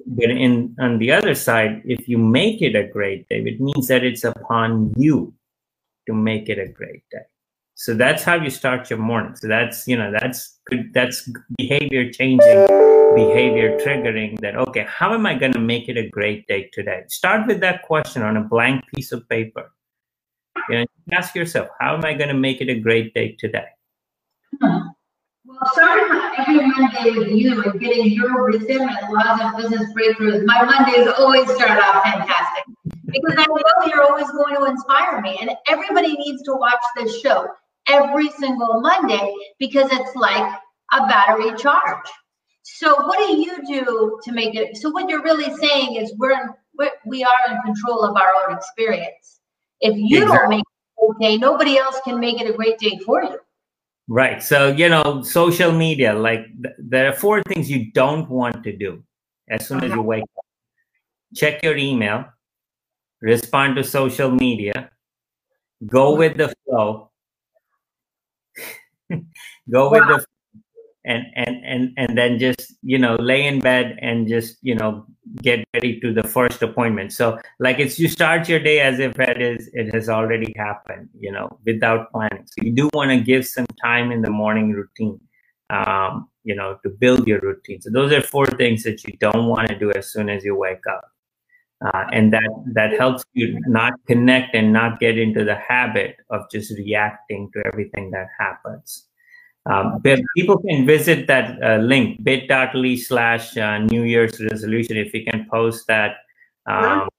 But 0.05 0.29
in 0.29 0.75
on 0.79 0.99
the 0.99 1.11
other 1.11 1.35
side 1.35 1.81
if 1.85 2.07
you 2.07 2.17
make 2.17 2.61
it 2.61 2.75
a 2.75 2.87
great 2.87 3.27
day 3.29 3.41
it 3.41 3.59
means 3.59 3.87
that 3.87 4.03
it's 4.03 4.23
upon 4.23 4.93
you 4.95 5.33
to 6.07 6.13
make 6.13 6.49
it 6.49 6.59
a 6.59 6.67
great 6.67 7.03
day 7.11 7.25
so 7.79 7.93
that's 7.93 8.23
how 8.23 8.33
you 8.33 8.49
start 8.49 8.89
your 8.89 8.97
morning. 8.97 9.35
So 9.35 9.47
that's 9.47 9.87
you 9.87 9.95
know 9.95 10.11
that's 10.11 10.57
good 10.65 10.91
that's 10.95 11.29
behavior 11.59 12.11
changing 12.11 12.65
behavior 13.15 13.77
triggering 13.79 14.39
that 14.41 14.55
okay 14.55 14.85
how 14.89 15.13
am 15.13 15.25
i 15.25 15.33
going 15.33 15.53
to 15.53 15.59
make 15.59 15.87
it 15.87 15.95
a 15.95 16.09
great 16.09 16.47
day 16.47 16.71
today? 16.73 17.03
Start 17.07 17.45
with 17.45 17.59
that 17.59 17.83
question 17.83 18.23
on 18.23 18.35
a 18.35 18.41
blank 18.41 18.83
piece 18.95 19.11
of 19.11 19.29
paper. 19.29 19.71
You 20.69 20.79
know 20.79 20.85
ask 21.11 21.35
yourself 21.35 21.69
how 21.79 21.95
am 21.95 22.03
i 22.03 22.15
going 22.15 22.29
to 22.29 22.39
make 22.47 22.61
it 22.61 22.69
a 22.69 22.79
great 22.79 23.13
day 23.13 23.37
today? 23.39 23.67
Well, 24.59 25.71
starting 25.71 26.19
every 26.39 26.67
Monday 26.67 27.11
with 27.11 27.29
you 27.29 27.61
and 27.61 27.79
getting 27.79 28.07
your 28.11 28.49
wisdom 28.49 28.89
and 28.89 29.13
laws 29.13 29.39
of 29.39 29.55
business 29.55 29.93
breakthroughs, 29.93 30.43
my 30.45 30.63
Mondays 30.65 31.07
always 31.17 31.45
start 31.53 31.79
off 31.79 32.03
fantastic. 32.03 32.63
Because 33.05 33.35
I 33.37 33.45
know 33.45 33.87
you're 33.87 34.03
always 34.03 34.29
going 34.31 34.55
to 34.55 34.65
inspire 34.65 35.21
me. 35.21 35.37
And 35.39 35.51
everybody 35.67 36.17
needs 36.17 36.43
to 36.43 36.53
watch 36.53 36.81
this 36.97 37.21
show 37.21 37.47
every 37.89 38.29
single 38.31 38.81
Monday 38.81 39.33
because 39.59 39.89
it's 39.91 40.15
like 40.15 40.53
a 40.93 41.07
battery 41.07 41.55
charge. 41.57 42.07
So 42.63 42.95
what 43.05 43.17
do 43.19 43.39
you 43.39 43.57
do 43.65 44.19
to 44.23 44.31
make 44.31 44.55
it? 44.55 44.77
So 44.77 44.89
what 44.89 45.09
you're 45.09 45.23
really 45.23 45.55
saying 45.57 45.95
is 45.95 46.13
we're, 46.17 46.55
we're 46.77 46.91
we 47.05 47.23
are 47.23 47.51
in 47.51 47.61
control 47.61 48.03
of 48.03 48.15
our 48.15 48.31
own 48.43 48.55
experience. 48.55 49.39
If 49.79 49.95
you 49.95 50.23
exactly. 50.23 50.37
don't 50.37 50.49
make 50.49 50.59
it 50.59 50.77
okay, 51.09 51.37
nobody 51.37 51.77
else 51.77 51.99
can 52.03 52.19
make 52.19 52.41
it 52.41 52.49
a 52.49 52.53
great 52.53 52.77
day 52.77 52.99
for 53.05 53.23
you. 53.23 53.37
Right. 54.07 54.41
So, 54.41 54.69
you 54.71 54.89
know, 54.89 55.21
social 55.21 55.71
media, 55.71 56.13
like 56.13 56.45
th- 56.63 56.75
there 56.79 57.09
are 57.09 57.13
four 57.13 57.43
things 57.43 57.69
you 57.69 57.91
don't 57.91 58.29
want 58.29 58.63
to 58.63 58.75
do 58.75 59.03
as 59.49 59.67
soon 59.67 59.83
as 59.83 59.89
you 59.89 59.99
uh-huh. 59.99 60.03
wake 60.03 60.23
up. 60.23 60.45
Check 61.35 61.61
your 61.61 61.75
email, 61.75 62.25
respond 63.21 63.75
to 63.75 63.83
social 63.83 64.31
media, 64.31 64.91
go 65.85 66.09
uh-huh. 66.09 66.17
with 66.17 66.37
the 66.37 66.53
flow, 66.63 67.11
go 69.71 69.89
with 69.89 70.07
the 70.07 70.25
and 71.07 71.25
and 71.35 71.63
and 71.65 71.93
and 71.97 72.17
then 72.17 72.37
just 72.37 72.75
you 72.83 72.97
know 72.97 73.15
lay 73.15 73.45
in 73.45 73.59
bed 73.59 73.97
and 74.01 74.27
just 74.27 74.57
you 74.61 74.75
know 74.75 75.05
get 75.41 75.63
ready 75.73 75.99
to 76.01 76.13
the 76.13 76.23
first 76.23 76.61
appointment. 76.61 77.13
So 77.13 77.39
like 77.59 77.79
it's 77.79 77.97
you 77.97 78.09
start 78.09 78.49
your 78.49 78.59
day 78.59 78.81
as 78.81 78.99
if 78.99 79.17
it 79.19 79.41
is 79.41 79.69
it 79.73 79.93
has 79.93 80.09
already 80.09 80.53
happened 80.57 81.09
you 81.17 81.31
know 81.31 81.59
without 81.65 82.11
planning. 82.11 82.45
So 82.45 82.63
you 82.63 82.73
do 82.73 82.89
want 82.93 83.11
to 83.11 83.19
give 83.19 83.47
some 83.47 83.67
time 83.83 84.11
in 84.11 84.21
the 84.21 84.29
morning 84.29 84.73
routine 84.73 85.19
um, 85.69 86.29
you 86.43 86.55
know 86.55 86.77
to 86.83 86.89
build 86.89 87.25
your 87.25 87.39
routine. 87.39 87.81
So 87.81 87.89
those 87.89 88.11
are 88.11 88.21
four 88.21 88.45
things 88.45 88.83
that 88.83 89.03
you 89.05 89.17
don't 89.19 89.47
want 89.47 89.69
to 89.69 89.79
do 89.79 89.91
as 89.93 90.11
soon 90.11 90.29
as 90.29 90.43
you 90.43 90.55
wake 90.55 90.85
up 90.91 91.05
uh, 91.85 92.05
and 92.11 92.33
that 92.33 92.49
that 92.73 92.93
helps 92.93 93.23
you 93.33 93.59
not 93.67 93.93
connect 94.07 94.55
and 94.55 94.73
not 94.73 94.99
get 94.99 95.17
into 95.17 95.43
the 95.43 95.55
habit 95.55 96.15
of 96.29 96.41
just 96.51 96.71
reacting 96.77 97.49
to 97.53 97.61
everything 97.65 98.09
that 98.11 98.27
happens 98.39 99.07
um, 99.69 100.01
people 100.35 100.57
can 100.59 100.85
visit 100.85 101.27
that 101.27 101.61
uh, 101.61 101.77
link 101.77 102.23
bit.ly 102.23 102.95
slash 102.95 103.57
uh, 103.57 103.79
New 103.79 104.03
Year's 104.03 104.39
resolution. 104.39 104.95
If 104.95 105.13
you 105.13 105.25
can 105.25 105.45
post 105.51 105.87
that, 105.87 106.15
um, 106.65 107.09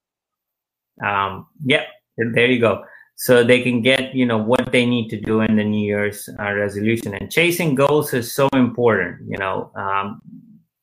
um, 1.04 1.46
yeah, 1.64 1.84
there 2.16 2.46
you 2.46 2.58
go. 2.58 2.84
So 3.16 3.44
they 3.44 3.60
can 3.60 3.82
get 3.82 4.14
you 4.14 4.24
know 4.24 4.38
what 4.38 4.72
they 4.72 4.86
need 4.86 5.08
to 5.10 5.20
do 5.20 5.40
in 5.40 5.56
the 5.56 5.64
New 5.64 5.86
Year's 5.86 6.28
uh, 6.38 6.52
resolution. 6.52 7.14
And 7.14 7.30
chasing 7.30 7.74
goals 7.74 8.14
is 8.14 8.32
so 8.32 8.48
important. 8.54 9.28
You 9.28 9.36
know, 9.36 9.70
um, 9.74 10.22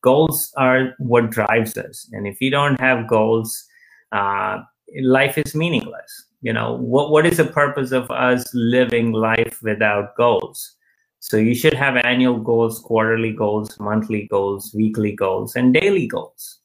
goals 0.06 0.54
are 0.56 0.94
what 1.00 1.32
drives 1.32 1.76
us, 1.78 2.08
and 2.14 2.28
if 2.28 2.40
you 2.40 2.52
don't 2.52 2.80
have 2.80 3.08
goals, 3.08 3.66
uh, 4.12 4.60
life 5.02 5.38
is 5.38 5.56
meaningless. 5.56 6.12
You 6.42 6.54
know, 6.54 6.78
what 6.78 7.10
what 7.10 7.26
is 7.26 7.38
the 7.38 7.46
purpose 7.46 7.92
of 7.92 8.12
us 8.12 8.46
living 8.54 9.12
life 9.12 9.60
without 9.64 10.16
goals? 10.16 10.76
So 11.20 11.38
you 11.38 11.56
should 11.56 11.74
have 11.74 11.98
annual 11.98 12.38
goals, 12.38 12.80
quarterly 12.80 13.34
goals, 13.34 13.80
monthly 13.80 14.28
goals, 14.28 14.72
weekly 14.76 15.14
goals, 15.14 15.56
and 15.56 15.74
daily 15.74 16.06
goals. 16.06 16.60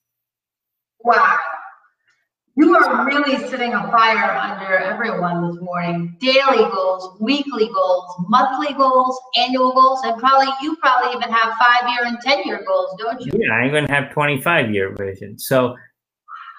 Wow. 1.03 1.39
You 2.57 2.75
are 2.75 3.07
really 3.07 3.37
setting 3.49 3.73
a 3.73 3.91
fire 3.91 4.37
under 4.37 4.77
everyone 4.77 5.49
this 5.49 5.63
morning. 5.63 6.17
Daily 6.21 6.69
goals, 6.73 7.17
weekly 7.21 7.69
goals, 7.69 8.05
monthly 8.29 8.75
goals, 8.75 9.19
annual 9.39 9.73
goals, 9.73 10.01
and 10.05 10.19
probably 10.19 10.49
you 10.61 10.77
probably 10.77 11.17
even 11.17 11.31
have 11.33 11.55
five 11.59 11.89
year 11.89 12.07
and 12.07 12.19
10 12.21 12.43
year 12.45 12.65
goals, 12.67 12.95
don't 12.99 13.21
you? 13.21 13.33
Yeah, 13.35 13.55
I 13.55 13.67
even 13.67 13.87
have 13.87 14.13
25 14.13 14.73
year 14.73 14.95
vision. 14.95 15.39
So, 15.39 15.77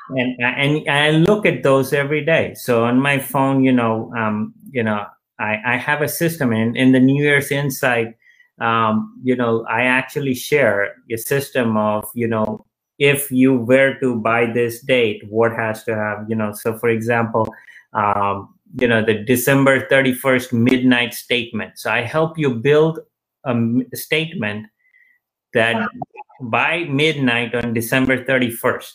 and, 0.10 0.42
and 0.42 0.90
I 0.90 1.12
look 1.12 1.46
at 1.46 1.62
those 1.62 1.92
every 1.92 2.24
day. 2.24 2.54
So 2.56 2.86
on 2.86 3.00
my 3.00 3.20
phone, 3.20 3.64
you 3.64 3.74
know, 3.74 4.14
um, 4.18 4.54
you 4.72 4.84
know, 4.84 5.06
I, 5.40 5.58
I 5.66 5.78
have 5.78 6.02
a 6.02 6.08
system 6.08 6.54
and 6.54 6.78
in 6.78 6.94
the 6.94 7.00
New 7.00 7.22
Year's 7.22 7.52
Insight, 7.52 8.16
um, 8.62 9.20
you 9.24 9.36
know, 9.36 9.66
I 9.70 9.84
actually 9.84 10.36
share 10.36 10.96
a 11.12 11.18
system 11.18 11.76
of, 11.76 12.06
you 12.16 12.28
know, 12.28 12.66
if 13.01 13.31
you 13.31 13.55
were 13.55 13.96
to 14.00 14.15
by 14.15 14.46
this 14.46 14.79
date, 14.81 15.24
what 15.27 15.51
has 15.53 15.84
to 15.84 15.96
have, 15.96 16.29
you 16.29 16.36
know, 16.36 16.53
so 16.53 16.77
for 16.77 16.88
example, 16.88 17.51
um, 17.93 18.53
you 18.79 18.88
know, 18.88 19.03
the 19.03 19.15
December 19.15 19.88
31st 19.88 20.53
midnight 20.53 21.15
statement. 21.15 21.79
So 21.79 21.89
I 21.89 22.01
help 22.01 22.38
you 22.38 22.53
build 22.53 23.00
a 23.43 23.55
statement 23.93 24.67
that 25.55 25.89
by 26.41 26.84
midnight 26.84 27.55
on 27.55 27.74
December 27.74 28.24
31st, 28.24 28.93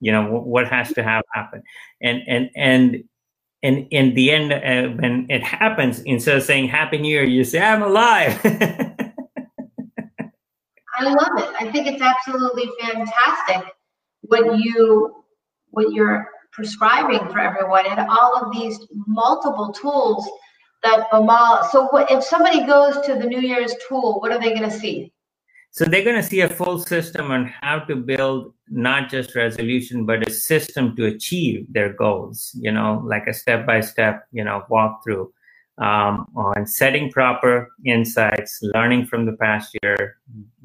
you 0.00 0.10
know, 0.10 0.24
what 0.24 0.66
has 0.68 0.90
to 0.94 1.02
have 1.02 1.24
happen. 1.34 1.62
And, 2.00 2.22
and, 2.26 2.50
and 2.56 3.04
and 3.64 3.88
in 3.90 4.14
the 4.14 4.30
end, 4.30 4.52
uh, 4.52 4.94
when 5.02 5.26
it 5.28 5.42
happens, 5.42 5.98
instead 6.02 6.36
of 6.36 6.44
saying 6.44 6.68
Happy 6.68 6.96
New 6.96 7.08
Year, 7.08 7.24
you 7.24 7.42
say, 7.42 7.60
I'm 7.60 7.82
alive. 7.82 8.40
I 10.98 11.04
love 11.04 11.38
it. 11.38 11.54
I 11.60 11.70
think 11.70 11.86
it's 11.86 12.02
absolutely 12.02 12.70
fantastic 12.80 13.72
what 14.22 14.58
you 14.58 15.24
what 15.70 15.92
you're 15.92 16.28
prescribing 16.52 17.20
for 17.30 17.38
everyone 17.38 17.86
and 17.86 18.00
all 18.00 18.36
of 18.36 18.52
these 18.52 18.78
multiple 19.06 19.72
tools 19.72 20.28
that 20.82 21.10
Bimal. 21.10 21.68
So 21.70 21.86
what, 21.88 22.10
if 22.10 22.24
somebody 22.24 22.64
goes 22.66 22.98
to 23.06 23.14
the 23.14 23.26
New 23.26 23.40
Year's 23.40 23.74
tool, 23.88 24.20
what 24.20 24.32
are 24.32 24.40
they 24.40 24.50
going 24.50 24.68
to 24.68 24.76
see? 24.76 25.12
So 25.70 25.84
they're 25.84 26.04
going 26.04 26.16
to 26.16 26.22
see 26.22 26.40
a 26.40 26.48
full 26.48 26.78
system 26.78 27.30
on 27.30 27.52
how 27.60 27.80
to 27.80 27.94
build 27.94 28.54
not 28.68 29.10
just 29.10 29.34
resolution, 29.34 30.06
but 30.06 30.26
a 30.26 30.30
system 30.30 30.96
to 30.96 31.06
achieve 31.06 31.66
their 31.70 31.92
goals, 31.92 32.50
you 32.58 32.72
know, 32.72 33.02
like 33.04 33.26
a 33.26 33.34
step 33.34 33.66
by 33.66 33.80
step, 33.80 34.26
you 34.32 34.42
know, 34.42 34.64
walkthrough 34.70 35.28
um, 35.80 36.26
on 36.36 36.66
setting 36.66 37.10
proper 37.10 37.70
insights, 37.84 38.58
learning 38.62 39.06
from 39.06 39.26
the 39.26 39.32
past 39.32 39.76
year, 39.82 40.16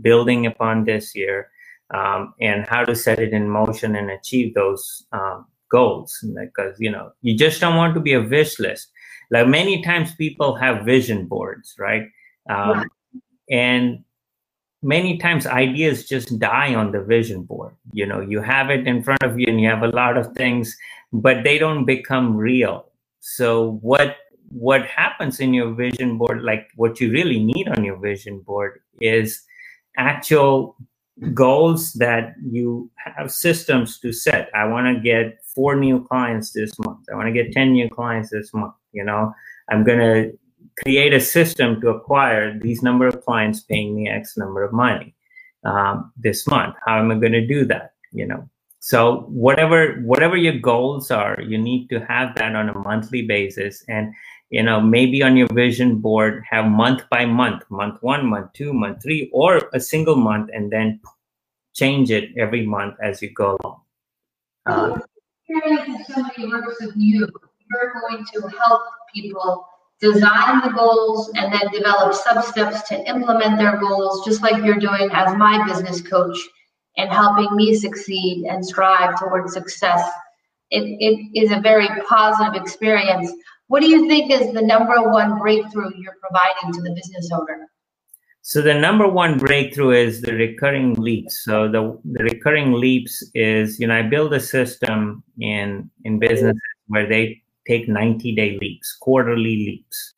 building 0.01 0.45
upon 0.45 0.85
this 0.85 1.15
year, 1.15 1.49
um, 1.93 2.33
and 2.41 2.65
how 2.67 2.83
to 2.83 2.95
set 2.95 3.19
it 3.19 3.33
in 3.33 3.49
motion 3.49 3.95
and 3.95 4.09
achieve 4.09 4.53
those 4.53 5.05
um, 5.11 5.45
goals. 5.69 6.17
Because, 6.35 6.75
you 6.79 6.91
know, 6.91 7.11
you 7.21 7.37
just 7.37 7.61
don't 7.61 7.75
want 7.75 7.93
to 7.93 7.99
be 7.99 8.13
a 8.13 8.21
wish 8.21 8.59
list. 8.59 8.89
Like 9.31 9.47
many 9.47 9.81
times 9.83 10.15
people 10.15 10.55
have 10.55 10.85
vision 10.85 11.27
boards, 11.27 11.75
right? 11.77 12.07
Um, 12.49 12.85
and 13.49 14.03
many 14.83 15.17
times 15.17 15.47
ideas 15.47 16.07
just 16.07 16.37
die 16.39 16.75
on 16.75 16.91
the 16.91 17.01
vision 17.01 17.43
board 17.43 17.73
you 17.93 18.05
know 18.05 18.19
you 18.19 18.41
have 18.41 18.69
it 18.69 18.85
in 18.85 19.01
front 19.01 19.23
of 19.23 19.39
you 19.39 19.45
and 19.47 19.61
you 19.61 19.67
have 19.67 19.81
a 19.81 19.87
lot 19.87 20.17
of 20.17 20.35
things 20.35 20.75
but 21.13 21.43
they 21.43 21.57
don't 21.57 21.85
become 21.85 22.35
real 22.35 22.85
so 23.21 23.79
what 23.81 24.17
what 24.53 24.85
happens 24.85 25.39
in 25.39 25.53
your 25.53 25.73
vision 25.73 26.17
board 26.17 26.41
like 26.43 26.67
what 26.75 26.99
you 26.99 27.11
really 27.11 27.39
need 27.39 27.67
on 27.67 27.83
your 27.83 27.97
vision 27.97 28.39
board 28.39 28.79
is 29.01 29.43
actual 29.97 30.75
goals 31.33 31.93
that 31.93 32.33
you 32.43 32.89
have 32.97 33.31
systems 33.31 33.99
to 33.99 34.11
set 34.11 34.49
i 34.55 34.65
want 34.65 34.85
to 34.87 35.01
get 35.01 35.39
four 35.55 35.75
new 35.75 36.03
clients 36.03 36.51
this 36.53 36.71
month 36.79 36.99
i 37.11 37.15
want 37.15 37.27
to 37.27 37.31
get 37.31 37.51
10 37.51 37.71
new 37.71 37.89
clients 37.89 38.31
this 38.31 38.53
month 38.53 38.73
you 38.91 39.03
know 39.03 39.31
i'm 39.69 39.83
going 39.83 39.99
to 39.99 40.37
create 40.81 41.13
a 41.13 41.19
system 41.19 41.79
to 41.81 41.89
acquire 41.89 42.57
these 42.59 42.81
number 42.81 43.07
of 43.07 43.23
clients 43.23 43.61
paying 43.61 43.95
me 43.95 44.09
X 44.09 44.37
number 44.37 44.63
of 44.63 44.73
money 44.73 45.15
um, 45.65 46.11
this 46.17 46.47
month. 46.47 46.75
How 46.85 46.99
am 46.99 47.11
I 47.11 47.15
going 47.15 47.33
to 47.33 47.45
do 47.45 47.65
that? 47.65 47.93
You 48.11 48.27
know, 48.27 48.47
so 48.79 49.25
whatever 49.29 49.95
whatever 50.03 50.37
your 50.37 50.57
goals 50.59 51.11
are, 51.11 51.39
you 51.41 51.57
need 51.57 51.87
to 51.89 51.99
have 52.05 52.35
that 52.35 52.55
on 52.55 52.69
a 52.69 52.77
monthly 52.79 53.23
basis, 53.23 53.83
and 53.87 54.13
you 54.53 54.61
know 54.61 54.79
maybe 54.79 55.23
on 55.23 55.35
your 55.35 55.51
vision 55.51 55.97
board 55.97 56.43
have 56.49 56.65
month 56.65 57.01
by 57.09 57.25
month, 57.25 57.63
month 57.69 57.97
one, 58.01 58.27
month 58.27 58.53
two, 58.53 58.71
month 58.71 59.01
three, 59.01 59.29
or 59.33 59.69
a 59.73 59.79
single 59.79 60.15
month, 60.15 60.49
and 60.53 60.71
then 60.71 60.99
change 61.73 62.11
it 62.11 62.29
every 62.37 62.65
month 62.65 62.95
as 63.01 63.21
you 63.21 63.29
go 63.33 63.57
along. 63.63 63.81
Uh, 64.67 64.99
if 65.47 66.07
somebody 66.07 66.47
works 66.47 66.77
with 66.79 66.95
you, 66.95 67.27
you're 67.71 67.93
going 67.99 68.23
to 68.33 68.47
help 68.59 68.81
people 69.11 69.67
design 69.99 70.61
the 70.61 70.69
goals 70.69 71.31
and 71.35 71.51
then 71.51 71.71
develop 71.71 72.13
sub 72.13 72.43
steps 72.43 72.87
to 72.89 73.09
implement 73.09 73.57
their 73.57 73.77
goals, 73.77 74.23
just 74.23 74.43
like 74.43 74.63
you're 74.63 74.79
doing 74.79 75.09
as 75.13 75.35
my 75.35 75.65
business 75.67 76.01
coach 76.01 76.37
and 76.97 77.09
helping 77.09 77.55
me 77.55 77.73
succeed 77.73 78.45
and 78.45 78.63
strive 78.63 79.17
towards 79.19 79.53
success. 79.53 80.07
It, 80.69 80.83
it 80.99 81.39
is 81.39 81.51
a 81.51 81.59
very 81.59 81.87
positive 82.07 82.61
experience. 82.61 83.31
What 83.73 83.81
do 83.81 83.89
you 83.89 84.07
think 84.07 84.29
is 84.29 84.53
the 84.53 84.61
number 84.61 85.01
one 85.09 85.39
breakthrough 85.39 85.89
you're 85.97 86.19
providing 86.21 86.73
to 86.73 86.81
the 86.83 86.93
business 86.93 87.31
owner? 87.33 87.71
So 88.43 88.61
the 88.61 88.75
number 88.75 89.07
one 89.07 89.39
breakthrough 89.39 89.93
is 89.93 90.21
the 90.21 90.33
recurring 90.33 90.93
leaps. 90.93 91.43
So 91.43 91.67
the, 91.67 91.99
the 92.05 92.23
recurring 92.23 92.73
leaps 92.73 93.27
is, 93.33 93.79
you 93.79 93.87
know, 93.87 93.95
I 93.95 94.03
build 94.03 94.31
a 94.35 94.39
system 94.39 95.23
in 95.39 95.89
in 96.03 96.19
business 96.19 96.55
where 96.85 97.07
they 97.07 97.41
take 97.67 97.89
90 97.89 98.35
day 98.35 98.59
leaps, 98.61 98.95
quarterly 99.01 99.57
leaps. 99.65 100.13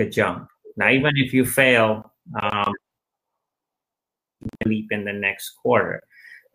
a 0.00 0.06
jump. 0.06 0.48
Now, 0.76 0.90
even 0.90 1.12
if 1.14 1.32
you 1.32 1.46
fail, 1.46 2.12
um, 2.42 2.72
leap 4.66 4.90
in 4.90 5.04
the 5.04 5.12
next 5.12 5.50
quarter 5.50 6.02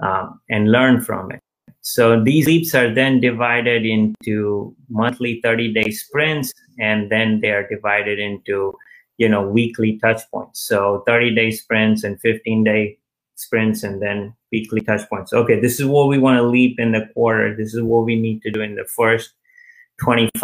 um, 0.02 0.42
and 0.50 0.74
learn 0.74 1.00
from 1.00 1.32
it. 1.32 1.42
So 1.88 2.20
these 2.20 2.48
leaps 2.48 2.74
are 2.74 2.92
then 2.92 3.20
divided 3.22 3.86
into 3.86 4.76
monthly 4.90 5.40
30 5.44 5.72
day 5.72 5.92
sprints, 5.92 6.52
and 6.80 7.12
then 7.12 7.42
they 7.42 7.52
are 7.52 7.68
divided 7.68 8.18
into, 8.18 8.74
you 9.20 9.30
know, 9.30 9.48
weekly 9.48 10.00
touch 10.00 10.24
points. 10.32 10.62
So 10.62 11.04
30 11.06 11.36
day 11.36 11.52
sprints 11.52 12.04
and 12.04 12.20
15 12.22 12.64
day 12.64 12.98
sprints, 13.36 13.84
and 13.84 14.02
then 14.02 14.34
weekly 14.52 14.82
touch 14.82 15.08
points. 15.10 15.32
Okay, 15.32 15.60
this 15.60 15.80
is 15.80 15.86
what 15.86 16.08
we 16.08 16.18
want 16.18 16.40
to 16.40 16.44
leap 16.44 16.80
in 16.80 16.92
the 16.92 17.08
quarter. 17.14 17.56
This 17.56 17.76
is 17.76 17.84
what 17.84 18.06
we 18.06 18.20
need 18.20 18.42
to 18.42 18.52
do 18.52 18.62
in 18.62 18.74
the 18.74 18.86
first 18.86 19.34
25% 20.02 20.42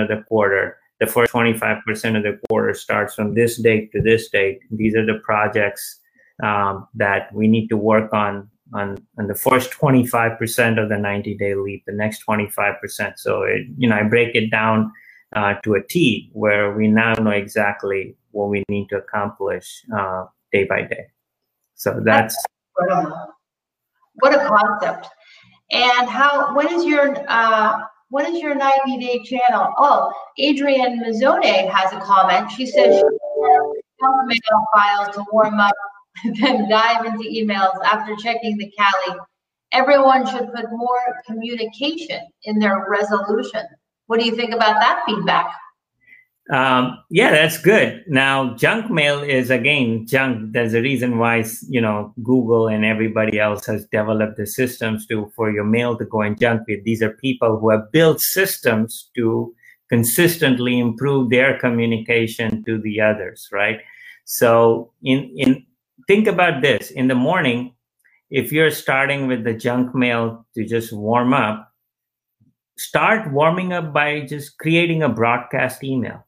of 0.00 0.06
the 0.06 0.24
quarter. 0.28 0.78
The 1.00 1.08
first 1.08 1.32
25% 1.32 2.16
of 2.16 2.22
the 2.22 2.38
quarter 2.48 2.74
starts 2.74 3.16
from 3.16 3.34
this 3.34 3.56
date 3.56 3.90
to 3.90 4.00
this 4.00 4.28
date. 4.28 4.60
These 4.70 4.94
are 4.94 5.04
the 5.04 5.18
projects 5.24 5.98
um, 6.44 6.86
that 6.94 7.34
we 7.34 7.48
need 7.48 7.66
to 7.70 7.76
work 7.76 8.12
on 8.12 8.49
on, 8.74 8.96
on 9.18 9.26
the 9.26 9.34
first 9.34 9.72
25% 9.72 10.82
of 10.82 10.88
the 10.88 10.96
90 10.96 11.36
day 11.36 11.54
leap, 11.54 11.84
the 11.86 11.92
next 11.92 12.24
25%. 12.26 13.14
So, 13.16 13.42
it, 13.42 13.66
you 13.76 13.88
know, 13.88 13.96
I 13.96 14.02
break 14.04 14.34
it 14.34 14.50
down 14.50 14.92
uh, 15.34 15.54
to 15.64 15.74
a 15.74 15.82
T 15.82 16.30
where 16.32 16.72
we 16.72 16.88
now 16.88 17.14
know 17.14 17.30
exactly 17.30 18.16
what 18.32 18.48
we 18.48 18.62
need 18.68 18.88
to 18.88 18.96
accomplish 18.96 19.82
uh, 19.96 20.26
day 20.52 20.64
by 20.64 20.82
day. 20.82 21.06
So 21.74 22.00
that's. 22.04 22.36
What 24.14 24.34
a 24.34 24.46
concept. 24.46 25.08
And 25.72 26.08
how, 26.08 26.54
when 26.54 26.68
is 26.68 26.84
your, 26.84 27.16
uh, 27.28 27.80
what 28.10 28.28
is 28.28 28.40
your 28.40 28.54
90 28.54 28.98
day 28.98 29.22
channel? 29.22 29.72
Oh, 29.78 30.12
Adrienne 30.38 31.00
Mazzone 31.00 31.70
has 31.70 31.92
a 31.92 32.00
comment. 32.00 32.50
She 32.50 32.66
says 32.66 32.96
she 32.96 33.04
mail 34.26 34.64
file 34.74 35.12
to 35.12 35.24
warm 35.32 35.60
up 35.60 35.74
then 36.40 36.68
dive 36.68 37.04
into 37.06 37.28
emails 37.28 37.74
after 37.84 38.14
checking 38.16 38.56
the 38.58 38.70
Cali. 38.76 39.18
Everyone 39.72 40.26
should 40.26 40.52
put 40.52 40.66
more 40.72 41.00
communication 41.26 42.20
in 42.44 42.58
their 42.58 42.86
resolution. 42.88 43.62
What 44.06 44.18
do 44.18 44.26
you 44.26 44.34
think 44.34 44.52
about 44.52 44.80
that 44.80 45.02
feedback? 45.06 45.46
Um, 46.50 46.98
yeah, 47.10 47.30
that's 47.30 47.58
good. 47.58 48.02
Now, 48.08 48.56
junk 48.56 48.90
mail 48.90 49.22
is 49.22 49.50
again 49.50 50.04
junk. 50.06 50.52
There's 50.52 50.74
a 50.74 50.82
reason 50.82 51.18
why 51.18 51.44
you 51.68 51.80
know 51.80 52.12
Google 52.24 52.66
and 52.66 52.84
everybody 52.84 53.38
else 53.38 53.66
has 53.66 53.86
developed 53.86 54.36
the 54.36 54.46
systems 54.46 55.06
to 55.06 55.30
for 55.36 55.52
your 55.52 55.64
mail 55.64 55.96
to 55.96 56.04
go 56.04 56.22
in 56.22 56.36
junk. 56.36 56.62
These 56.66 57.02
are 57.02 57.10
people 57.10 57.60
who 57.60 57.70
have 57.70 57.92
built 57.92 58.20
systems 58.20 59.10
to 59.14 59.54
consistently 59.88 60.80
improve 60.80 61.30
their 61.30 61.56
communication 61.58 62.64
to 62.64 62.80
the 62.80 63.00
others, 63.00 63.48
right? 63.52 63.78
So 64.24 64.92
in 65.04 65.32
in 65.36 65.64
think 66.10 66.26
about 66.26 66.60
this. 66.60 66.90
In 66.90 67.06
the 67.06 67.14
morning 67.14 67.72
if 68.30 68.50
you're 68.50 68.72
starting 68.72 69.28
with 69.28 69.44
the 69.44 69.54
junk 69.54 69.94
mail 69.94 70.44
to 70.56 70.64
just 70.64 70.92
warm 70.92 71.32
up 71.32 71.68
start 72.76 73.30
warming 73.30 73.72
up 73.72 73.92
by 73.92 74.22
just 74.22 74.58
creating 74.58 75.04
a 75.04 75.08
broadcast 75.08 75.84
email. 75.84 76.26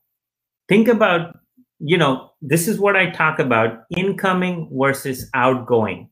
Think 0.69 0.87
about 0.87 1.37
you 1.81 1.99
know 1.99 2.31
this 2.41 2.69
is 2.69 2.79
what 2.79 2.95
i 2.95 3.11
talk 3.11 3.41
about 3.41 3.81
incoming 3.91 4.71
versus 4.73 5.29
outgoing. 5.35 6.11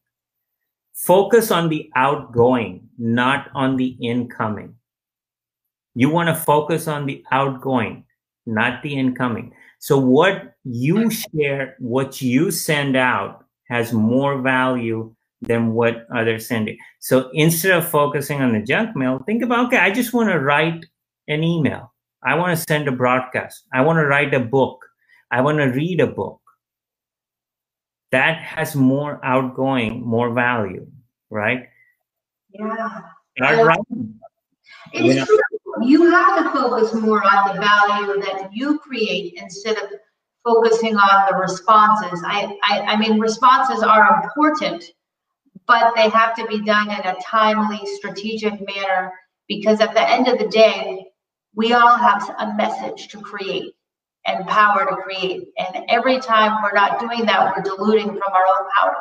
Focus 0.95 1.53
on 1.53 1.69
the 1.69 1.89
outgoing 1.95 2.89
not 2.99 3.51
on 3.55 3.77
the 3.77 3.97
incoming. 4.03 4.75
You 5.95 6.11
want 6.11 6.29
to 6.29 6.35
focus 6.35 6.89
on 6.89 7.07
the 7.07 7.23
outgoing 7.31 8.05
not 8.47 8.83
the 8.83 8.95
incoming. 8.95 9.53
So 9.79 9.97
what 9.97 10.55
you 10.65 11.09
share 11.09 11.77
what 11.79 12.21
you 12.21 12.51
send 12.51 12.97
out 12.97 13.45
has 13.71 13.93
more 13.93 14.43
value 14.43 15.15
than 15.41 15.73
what 15.73 16.07
others 16.15 16.47
sending. 16.47 16.77
So 16.99 17.31
instead 17.33 17.73
of 17.73 17.89
focusing 17.89 18.43
on 18.43 18.53
the 18.53 18.61
junk 18.61 18.95
mail, 18.95 19.23
think 19.25 19.43
about 19.43 19.67
okay, 19.69 19.79
I 19.79 19.91
just 19.91 20.13
want 20.13 20.29
to 20.29 20.39
write 20.39 20.85
an 21.29 21.43
email. 21.43 21.93
I 22.23 22.35
want 22.35 22.57
to 22.57 22.63
send 22.69 22.89
a 22.89 22.93
broadcast. 22.93 23.65
I 23.73 23.81
want 23.81 23.99
to 23.99 24.07
write 24.07 24.35
a 24.35 24.41
book. 24.41 24.85
I 25.31 25.41
want 25.41 25.59
to 25.59 25.67
read 25.67 26.01
a 26.01 26.07
book. 26.07 26.41
That 28.11 28.39
has 28.39 28.75
more 28.75 29.25
outgoing, 29.25 30.05
more 30.05 30.35
value, 30.35 30.87
right? 31.31 31.69
Yeah. 32.51 33.01
Start 33.37 33.67
writing. 33.67 34.21
It's 34.93 35.15
you 35.15 35.25
true. 35.25 35.39
You 35.87 36.11
have 36.11 36.43
to 36.43 36.51
focus 36.51 36.93
more 36.95 37.23
on 37.25 37.55
the 37.55 37.61
value 37.61 38.21
that 38.21 38.51
you 38.53 38.79
create 38.81 39.35
instead 39.37 39.77
of 39.79 39.85
focusing 40.45 40.97
on 40.97 41.27
the 41.31 41.37
responses. 41.37 42.23
I, 42.25 42.57
I, 42.65 42.81
I 42.81 42.97
mean, 42.97 43.19
responses 43.19 43.83
are 43.83 44.23
important, 44.23 44.85
but 45.67 45.95
they 45.95 46.09
have 46.09 46.35
to 46.37 46.47
be 46.47 46.65
done 46.65 46.91
in 46.91 47.01
a 47.01 47.17
timely, 47.23 47.81
strategic 47.97 48.55
manner 48.67 49.13
because 49.49 49.81
at 49.81 49.95
the 49.95 50.09
end 50.09 50.29
of 50.29 50.39
the 50.39 50.49
day, 50.49 51.07
we 51.55 51.73
all 51.73 51.97
have 51.97 52.35
a 52.39 52.55
message 52.55 53.09
to 53.09 53.21
create 53.21 53.75
and 54.27 54.47
power 54.47 54.87
to 54.89 54.97
create. 54.97 55.49
And 55.59 55.85
every 55.89 56.21
time 56.21 56.63
we're 56.63 56.73
not 56.73 57.01
doing 57.01 57.27
that, 57.27 57.55
we're 57.57 57.63
diluting 57.63 58.09
from 58.09 58.33
our 58.33 58.45
own 58.47 58.67
power. 58.79 58.97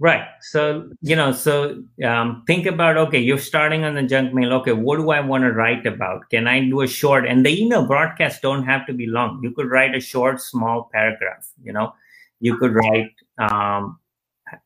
Right. 0.00 0.26
So, 0.40 0.90
you 1.02 1.14
know, 1.14 1.30
so 1.30 1.82
um, 2.04 2.42
think 2.46 2.66
about 2.66 2.96
okay, 2.96 3.20
you're 3.20 3.38
starting 3.38 3.84
on 3.84 3.94
the 3.94 4.02
junk 4.02 4.34
mail. 4.34 4.52
Okay, 4.54 4.72
what 4.72 4.96
do 4.96 5.10
I 5.10 5.20
want 5.20 5.44
to 5.44 5.52
write 5.52 5.86
about? 5.86 6.28
Can 6.30 6.48
I 6.48 6.60
do 6.68 6.80
a 6.80 6.86
short? 6.88 7.26
And 7.26 7.46
the 7.46 7.62
email 7.62 7.86
broadcasts 7.86 8.40
don't 8.40 8.64
have 8.64 8.86
to 8.88 8.92
be 8.92 9.06
long. 9.06 9.40
You 9.42 9.52
could 9.52 9.70
write 9.70 9.94
a 9.94 10.00
short, 10.00 10.40
small 10.40 10.90
paragraph. 10.92 11.48
You 11.62 11.72
know, 11.72 11.94
you 12.40 12.58
could 12.58 12.74
write 12.74 13.12
um, 13.38 13.98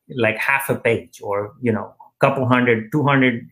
like 0.09 0.37
half 0.37 0.67
a 0.69 0.75
page 0.75 1.21
or, 1.21 1.53
you 1.61 1.71
know, 1.71 1.93
a 1.99 2.25
couple 2.25 2.47
hundred, 2.47 2.91
200 2.91 3.47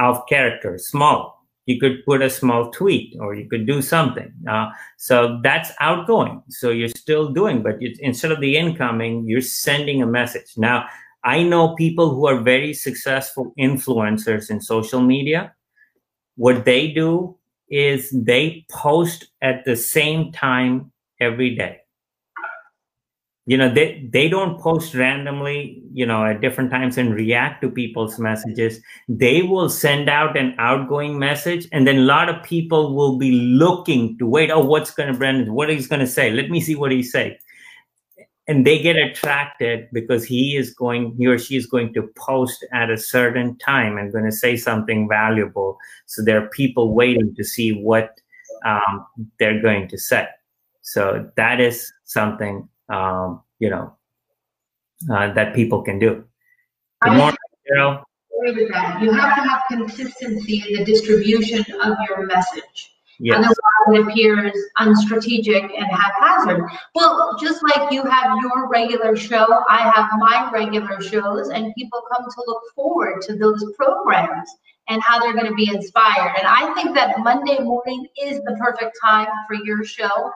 of 0.00 0.24
characters, 0.28 0.86
small. 0.86 1.34
You 1.66 1.78
could 1.78 2.04
put 2.06 2.22
a 2.22 2.30
small 2.30 2.70
tweet 2.70 3.14
or 3.20 3.34
you 3.34 3.46
could 3.46 3.66
do 3.66 3.82
something. 3.82 4.32
Uh, 4.48 4.68
so 4.96 5.38
that's 5.42 5.70
outgoing. 5.80 6.42
So 6.48 6.70
you're 6.70 6.88
still 6.88 7.28
doing, 7.30 7.62
but 7.62 7.76
instead 8.00 8.32
of 8.32 8.40
the 8.40 8.56
incoming, 8.56 9.26
you're 9.26 9.42
sending 9.42 10.00
a 10.00 10.06
message. 10.06 10.56
Now, 10.56 10.86
I 11.28 11.42
know 11.42 11.74
people 11.74 12.14
who 12.14 12.26
are 12.26 12.40
very 12.40 12.72
successful 12.72 13.52
influencers 13.58 14.48
in 14.50 14.62
social 14.62 15.02
media. 15.02 15.52
What 16.36 16.64
they 16.64 16.88
do 16.88 17.36
is 17.68 18.10
they 18.10 18.64
post 18.70 19.26
at 19.42 19.66
the 19.66 19.76
same 19.76 20.32
time 20.32 20.90
every 21.20 21.54
day. 21.54 21.80
You 23.44 23.58
know, 23.58 23.68
they, 23.68 24.08
they 24.10 24.30
don't 24.30 24.58
post 24.58 24.94
randomly, 24.94 25.82
you 25.92 26.06
know, 26.06 26.24
at 26.24 26.40
different 26.40 26.70
times 26.70 26.96
and 26.96 27.14
react 27.14 27.60
to 27.60 27.70
people's 27.70 28.18
messages. 28.18 28.80
They 29.06 29.42
will 29.42 29.68
send 29.68 30.08
out 30.08 30.34
an 30.34 30.54
outgoing 30.58 31.18
message, 31.18 31.68
and 31.72 31.86
then 31.86 31.98
a 31.98 32.08
lot 32.14 32.30
of 32.30 32.42
people 32.42 32.94
will 32.94 33.18
be 33.18 33.32
looking 33.32 34.16
to 34.16 34.26
wait. 34.26 34.50
Oh, 34.50 34.64
what's 34.64 34.92
going 34.92 35.12
to 35.12 35.18
Brandon? 35.18 35.52
What 35.52 35.68
he's 35.68 35.88
going 35.88 36.00
to 36.00 36.06
say? 36.06 36.30
Let 36.30 36.48
me 36.48 36.62
see 36.62 36.74
what 36.74 36.90
he 36.90 37.02
say 37.02 37.38
and 38.48 38.66
they 38.66 38.80
get 38.80 38.96
attracted 38.96 39.88
because 39.92 40.24
he 40.24 40.56
is 40.56 40.72
going 40.74 41.14
he 41.16 41.26
or 41.26 41.38
she 41.38 41.56
is 41.56 41.66
going 41.66 41.92
to 41.94 42.08
post 42.16 42.64
at 42.72 42.90
a 42.90 42.96
certain 42.96 43.56
time 43.58 43.98
and 43.98 44.12
going 44.12 44.24
to 44.24 44.32
say 44.32 44.56
something 44.56 45.08
valuable 45.08 45.78
so 46.06 46.22
there 46.22 46.42
are 46.42 46.48
people 46.48 46.94
waiting 46.94 47.34
to 47.36 47.44
see 47.44 47.72
what 47.72 48.20
um, 48.64 49.06
they're 49.38 49.62
going 49.62 49.86
to 49.86 49.98
say 49.98 50.26
so 50.80 51.30
that 51.36 51.60
is 51.60 51.92
something 52.04 52.68
um, 52.88 53.40
you 53.58 53.70
know 53.70 53.94
uh, 55.12 55.32
that 55.32 55.54
people 55.54 55.82
can 55.82 55.98
do 55.98 56.24
Good 57.04 57.12
morning, 57.12 57.36
Carol. 57.68 58.02
You 58.44 59.12
have 59.12 59.36
to 59.36 59.48
have 59.48 59.62
consistency 59.68 60.64
in 60.66 60.78
the 60.78 60.84
distribution 60.84 61.64
of 61.80 61.96
your 62.08 62.26
message. 62.26 62.97
Yes. 63.20 63.38
Otherwise, 63.38 64.06
it 64.06 64.08
appears 64.08 64.52
unstrategic 64.78 65.64
and 65.76 65.86
haphazard. 65.90 66.62
Well, 66.94 67.36
just 67.40 67.62
like 67.62 67.90
you 67.92 68.04
have 68.04 68.38
your 68.40 68.68
regular 68.68 69.16
show, 69.16 69.46
I 69.68 69.90
have 69.94 70.08
my 70.18 70.50
regular 70.52 71.00
shows, 71.00 71.48
and 71.48 71.74
people 71.76 72.02
come 72.14 72.24
to 72.24 72.44
look 72.46 72.62
forward 72.74 73.22
to 73.22 73.36
those 73.36 73.64
programs 73.76 74.48
and 74.88 75.02
how 75.02 75.18
they're 75.20 75.34
going 75.34 75.46
to 75.46 75.54
be 75.54 75.68
inspired. 75.68 76.32
And 76.38 76.46
I 76.46 76.72
think 76.74 76.94
that 76.94 77.18
Monday 77.18 77.58
morning 77.58 78.06
is 78.22 78.40
the 78.40 78.56
perfect 78.58 78.96
time 79.04 79.28
for 79.46 79.54
your 79.64 79.84
show. 79.84 80.30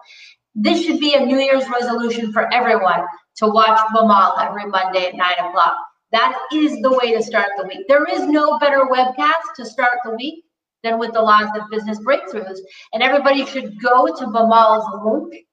This 0.55 0.85
should 0.85 1.01
be 1.01 1.15
a 1.15 1.25
New 1.25 1.39
Year's 1.39 1.69
resolution 1.71 2.33
for 2.33 2.53
everyone 2.53 3.05
to 3.37 3.47
watch 3.47 3.79
Bimal 3.95 4.45
every 4.45 4.67
Monday 4.67 5.07
at 5.07 5.15
9 5.15 5.33
o'clock. 5.49 5.77
That 6.11 6.39
is 6.53 6.73
the 6.83 6.93
way 6.93 7.15
to 7.15 7.23
start 7.23 7.49
the 7.57 7.67
week. 7.67 7.87
There 7.89 8.05
is 8.05 8.27
no 8.27 8.59
better 8.59 8.85
webcast 8.93 9.55
to 9.57 9.65
start 9.65 9.99
the 10.05 10.15
week 10.15 10.45
than 10.83 10.99
with 10.99 11.13
the 11.13 11.23
laws 11.23 11.49
of 11.57 11.71
business 11.71 11.99
breakthroughs. 12.01 12.59
And 12.93 13.03
everybody 13.03 13.47
should 13.47 13.81
go 13.81 14.07
to 14.07 14.27
Bimal's 14.27 14.87
link 15.05 15.45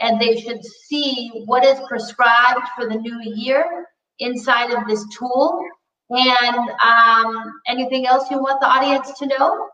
and 0.00 0.20
they 0.20 0.36
should 0.40 0.64
see 0.64 1.30
what 1.46 1.64
is 1.64 1.78
prescribed 1.88 2.66
for 2.76 2.88
the 2.88 2.96
new 2.96 3.20
year 3.34 3.86
inside 4.18 4.70
of 4.70 4.86
this 4.86 5.04
tool. 5.16 5.62
And 6.10 6.70
um, 6.82 7.52
anything 7.66 8.06
else 8.06 8.30
you 8.30 8.38
want 8.38 8.60
the 8.60 8.66
audience 8.66 9.18
to 9.18 9.26
know? 9.26 9.68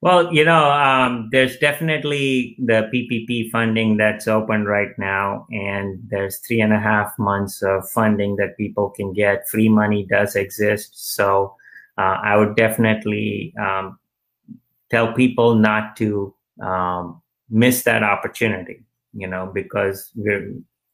Well, 0.00 0.34
you 0.34 0.44
know, 0.44 0.68
um, 0.68 1.28
there's 1.30 1.58
definitely 1.58 2.56
the 2.58 2.90
PPP 2.92 3.50
funding 3.52 3.96
that's 3.96 4.26
open 4.26 4.64
right 4.64 4.90
now, 4.98 5.46
and 5.52 6.00
there's 6.08 6.38
three 6.38 6.60
and 6.60 6.72
a 6.72 6.80
half 6.80 7.16
months 7.20 7.62
of 7.62 7.88
funding 7.88 8.34
that 8.36 8.56
people 8.56 8.90
can 8.90 9.12
get. 9.12 9.48
Free 9.48 9.68
money 9.68 10.04
does 10.10 10.34
exist, 10.34 11.14
so 11.14 11.54
uh, 11.98 12.18
I 12.20 12.36
would 12.36 12.56
definitely 12.56 13.54
um, 13.60 13.96
tell 14.92 15.12
people 15.12 15.54
not 15.54 15.96
to 15.96 16.34
um, 16.62 17.20
miss 17.50 17.82
that 17.84 18.02
opportunity. 18.02 18.84
You 19.14 19.26
know, 19.26 19.50
because 19.52 20.10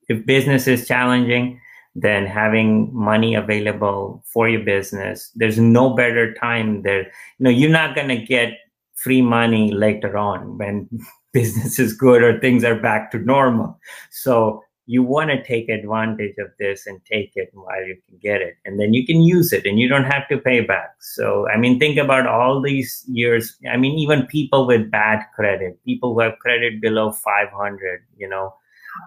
if 0.08 0.26
business 0.26 0.66
is 0.66 0.88
challenging, 0.88 1.60
then 1.94 2.26
having 2.26 2.92
money 2.94 3.34
available 3.34 4.24
for 4.32 4.48
your 4.48 4.64
business, 4.64 5.30
there's 5.34 5.58
no 5.58 5.90
better 5.90 6.34
time 6.34 6.82
there. 6.82 7.02
You 7.02 7.44
know, 7.44 7.50
you're 7.50 7.70
not 7.70 7.94
going 7.94 8.08
to 8.08 8.16
get 8.16 8.54
free 8.94 9.22
money 9.22 9.72
later 9.72 10.16
on 10.16 10.58
when 10.58 10.88
business 11.32 11.78
is 11.78 11.92
good 11.92 12.22
or 12.22 12.40
things 12.40 12.64
are 12.64 12.78
back 12.78 13.10
to 13.12 13.18
normal. 13.18 13.78
So 14.10 14.62
you 14.88 15.02
want 15.02 15.28
to 15.28 15.44
take 15.44 15.68
advantage 15.68 16.34
of 16.38 16.48
this 16.58 16.86
and 16.86 16.98
take 17.04 17.32
it 17.34 17.50
while 17.52 17.84
you 17.86 17.94
can 18.08 18.16
get 18.22 18.40
it. 18.40 18.56
And 18.64 18.80
then 18.80 18.94
you 18.94 19.04
can 19.04 19.20
use 19.20 19.52
it 19.52 19.66
and 19.66 19.78
you 19.78 19.86
don't 19.86 20.10
have 20.10 20.26
to 20.28 20.38
pay 20.38 20.62
back. 20.62 20.94
So, 20.98 21.46
I 21.50 21.58
mean, 21.58 21.78
think 21.78 21.98
about 21.98 22.26
all 22.26 22.62
these 22.62 23.04
years. 23.06 23.54
I 23.70 23.76
mean, 23.76 23.98
even 23.98 24.26
people 24.26 24.66
with 24.66 24.90
bad 24.90 25.26
credit, 25.36 25.78
people 25.84 26.14
who 26.14 26.20
have 26.20 26.38
credit 26.38 26.80
below 26.80 27.12
500, 27.12 28.02
you 28.16 28.30
know, 28.30 28.54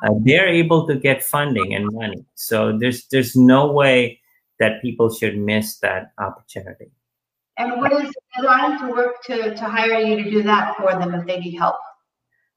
uh, 0.03 0.13
they're 0.19 0.47
able 0.47 0.85
to 0.85 0.93
get 0.93 1.23
funding 1.23 1.73
and 1.73 1.91
money. 1.91 2.23
So 2.35 2.77
there's 2.77 3.07
there's 3.07 3.35
no 3.35 3.71
way 3.71 4.21
that 4.59 4.83
people 4.83 5.11
should 5.11 5.35
miss 5.35 5.77
that 5.79 6.11
opportunity. 6.19 6.91
And 7.57 7.81
what 7.81 7.91
is 7.93 8.13
the 8.37 8.43
line 8.43 8.79
to 8.81 8.87
work 8.87 9.23
to, 9.23 9.55
to 9.55 9.65
hire 9.65 9.99
you 9.99 10.23
to 10.23 10.29
do 10.29 10.43
that 10.43 10.77
for 10.77 10.91
them 10.91 11.15
if 11.15 11.25
they 11.25 11.39
need 11.39 11.57
help? 11.57 11.77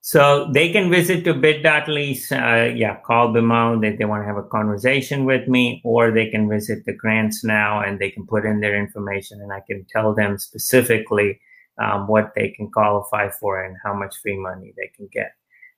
So 0.07 0.51
they 0.53 0.71
can 0.71 0.91
visit 0.91 1.25
to 1.25 1.33
bit.ly, 1.33 2.19
uh, 2.31 2.75
yeah, 2.75 3.01
call 3.07 3.33
them 3.33 3.51
out 3.51 3.83
if 3.87 3.97
they 3.97 4.05
want 4.05 4.23
to 4.23 4.27
have 4.27 4.37
a 4.37 4.43
conversation 4.43 5.25
with 5.25 5.49
me, 5.49 5.81
or 5.83 6.11
they 6.11 6.29
can 6.29 6.47
visit 6.47 6.85
the 6.85 6.93
grants 6.93 7.43
now 7.43 7.81
and 7.81 7.99
they 7.99 8.11
can 8.11 8.27
put 8.27 8.45
in 8.45 8.61
their 8.61 8.79
information 8.79 9.41
and 9.41 9.51
I 9.51 9.61
can 9.67 9.87
tell 9.89 10.15
them 10.15 10.37
specifically 10.37 11.41
um, 11.79 12.07
what 12.07 12.33
they 12.37 12.51
can 12.51 12.71
qualify 12.71 13.31
for 13.31 13.65
and 13.65 13.79
how 13.83 13.95
much 13.95 14.15
free 14.21 14.37
money 14.37 14.75
they 14.77 14.91
can 14.95 15.09
get. 15.11 15.33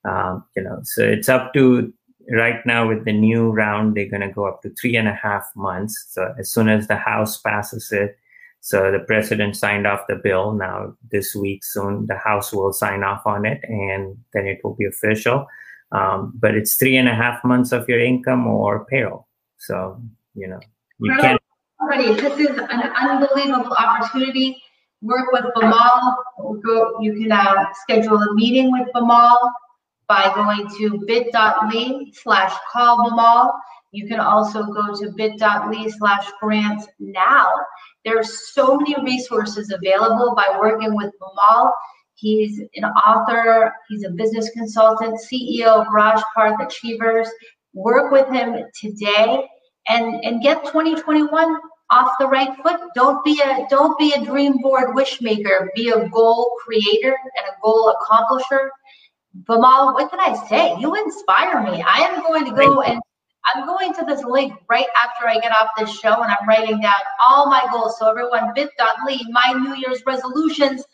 Um, 0.05 0.45
you 0.57 0.65
know, 0.65 0.81
so 0.83 1.05
it's 1.05 1.29
up 1.29 1.55
to 1.55 1.93
right 2.29 2.67
now 2.67 2.89
with 2.89 3.05
the 3.05 3.13
new 3.13 3.51
round, 3.51 3.95
they're 3.95 4.11
going 4.11 4.29
to 4.29 4.35
go 4.35 4.47
up 4.47 4.61
to 4.63 4.71
three 4.71 4.97
and 4.97 5.07
a 5.07 5.15
half 5.15 5.47
months. 5.55 6.05
So 6.11 6.35
as 6.37 6.51
soon 6.51 6.69
as 6.69 6.89
the 6.89 6.97
House 6.97 7.41
passes 7.41 7.93
it, 7.93 8.19
so 8.67 8.91
the 8.91 8.99
president 8.99 9.55
signed 9.55 9.87
off 9.87 10.09
the 10.09 10.17
bill. 10.17 10.51
Now 10.51 10.97
this 11.13 11.37
week, 11.37 11.63
soon 11.63 12.07
the 12.09 12.17
House 12.17 12.53
will 12.53 12.73
sign 12.73 13.05
off 13.05 13.25
on 13.25 13.47
it, 13.47 13.61
and 13.63 14.17
then 14.35 14.49
it 14.49 14.59
will 14.65 14.75
be 14.75 14.87
official. 14.87 15.47
Um, 15.93 16.33
but 16.35 16.57
it's 16.57 16.75
three 16.75 16.97
and 16.97 17.09
a 17.09 17.15
half 17.15 17.45
months 17.45 17.71
of 17.71 17.89
your 17.89 18.01
income 18.01 18.45
or 18.49 18.85
payroll. 18.87 19.29
So 19.59 20.03
you 20.35 20.49
know 20.49 20.59
you 20.99 21.17
can't. 21.21 21.41
This 21.97 22.41
is 22.41 22.59
an 22.59 22.83
unbelievable 22.99 23.71
opportunity. 23.79 24.61
Work 25.01 25.31
with 25.31 25.45
Bimal. 25.55 26.17
Go, 26.65 26.99
you 27.01 27.13
can 27.13 27.31
uh, 27.31 27.67
schedule 27.83 28.19
a 28.21 28.35
meeting 28.35 28.73
with 28.73 28.89
Bimal 28.93 29.37
by 30.09 30.33
going 30.35 30.69
to 30.79 31.05
bit.ly 31.07 32.11
slash 32.15 32.53
call 32.73 33.11
Bimal. 33.11 33.53
You 33.93 34.09
can 34.09 34.19
also 34.19 34.65
go 34.65 34.93
to 34.97 35.13
bit.ly 35.13 35.89
slash 35.99 36.27
grants 36.41 36.89
now 36.99 37.47
there's 38.07 38.53
so 38.55 38.77
many 38.77 38.95
resources 39.03 39.73
available 39.73 40.35
by 40.37 40.57
working 40.61 40.95
with 40.95 41.13
Bimal. 41.21 41.73
He's 42.15 42.61
an 42.77 42.85
author, 42.85 43.75
he's 43.89 44.05
a 44.05 44.11
business 44.11 44.49
consultant, 44.51 45.21
CEO 45.21 45.67
of 45.67 45.89
Raj 45.93 46.23
Parth 46.35 46.55
Achievers. 46.63 47.29
Work 47.75 48.13
with 48.13 48.29
him 48.29 48.65
today 48.81 49.45
and, 49.89 50.25
and 50.25 50.41
get 50.41 50.65
2021 50.67 51.59
off 51.91 52.13
the 52.21 52.29
right 52.29 52.57
foot. 52.63 52.81
Don't 52.95 53.23
be 53.25 53.43
a 53.45 53.67
don't 53.69 53.99
be 53.99 54.13
a 54.13 54.25
dream 54.25 54.59
board 54.63 54.95
wish 54.95 55.21
maker. 55.21 55.71
Be 55.75 55.91
a 55.91 56.09
goal 56.09 56.57
creator 56.65 57.15
and 57.37 57.47
a 57.47 57.61
goal 57.63 57.93
accomplisher. 58.01 58.69
Bimal, 59.49 59.95
what 59.95 60.11
can 60.11 60.21
I 60.21 60.47
say? 60.49 60.77
You 60.79 60.95
inspire 60.95 61.63
me. 61.63 61.83
I 61.83 61.99
am 61.99 62.23
going 62.23 62.45
to 62.47 62.53
go 62.53 62.83
and 62.83 63.01
I'm 63.55 63.67
going 63.67 63.95
to 63.95 64.05
this 64.05 64.23
link 64.25 64.55
right 64.69 64.87
after 65.05 65.29
I 65.29 65.39
get 65.39 65.53
off 65.53 65.69
this 65.79 65.99
show 65.99 66.23
and 66.23 66.31
I'm 66.31 66.49
writing 66.49 66.81
down 66.81 66.95
all 67.27 67.47
my 67.47 67.65
goals. 67.71 67.99
So 67.99 68.09
everyone, 68.09 68.53
bit.ly, 68.55 69.21
my 69.31 69.53
New 69.53 69.75
Year's 69.75 70.03
resolutions. 70.07 70.85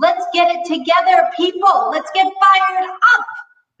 Let's 0.00 0.26
get 0.32 0.48
it 0.50 0.66
together, 0.66 1.28
people. 1.36 1.90
Let's 1.92 2.10
get 2.12 2.26
fired 2.26 2.90
up. 2.90 3.26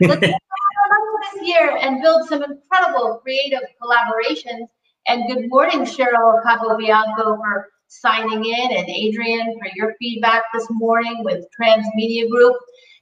Let's 0.00 0.20
get 0.20 0.30
fired 0.30 0.92
up 0.92 1.32
this 1.32 1.48
year 1.48 1.78
and 1.80 2.02
build 2.02 2.28
some 2.28 2.42
incredible 2.44 3.20
creative 3.22 3.62
collaborations. 3.82 4.68
And 5.06 5.24
good 5.28 5.48
morning, 5.48 5.80
Cheryl 5.80 6.42
Capobianco, 6.44 7.36
for 7.36 7.68
signing 7.88 8.44
in, 8.44 8.76
and 8.76 8.88
Adrian 8.88 9.58
for 9.58 9.68
your 9.74 9.94
feedback 10.00 10.44
this 10.52 10.66
morning 10.70 11.22
with 11.24 11.44
Transmedia 11.60 12.28
Group. 12.30 12.56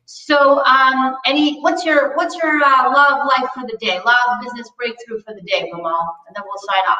So, 0.04 0.62
um, 0.64 1.16
any 1.26 1.60
what's 1.60 1.84
your 1.84 2.14
what's 2.16 2.36
your 2.36 2.62
uh, 2.62 2.92
law 2.92 3.20
of 3.20 3.26
life 3.26 3.50
for 3.54 3.66
the 3.66 3.76
day? 3.80 3.98
Law 4.04 4.18
of 4.28 4.44
business 4.44 4.70
breakthrough 4.76 5.20
for 5.22 5.34
the 5.34 5.42
day, 5.42 5.70
Bimal, 5.72 6.06
and 6.26 6.36
then 6.36 6.42
we'll 6.44 6.58
sign 6.58 6.82
off. 6.88 6.98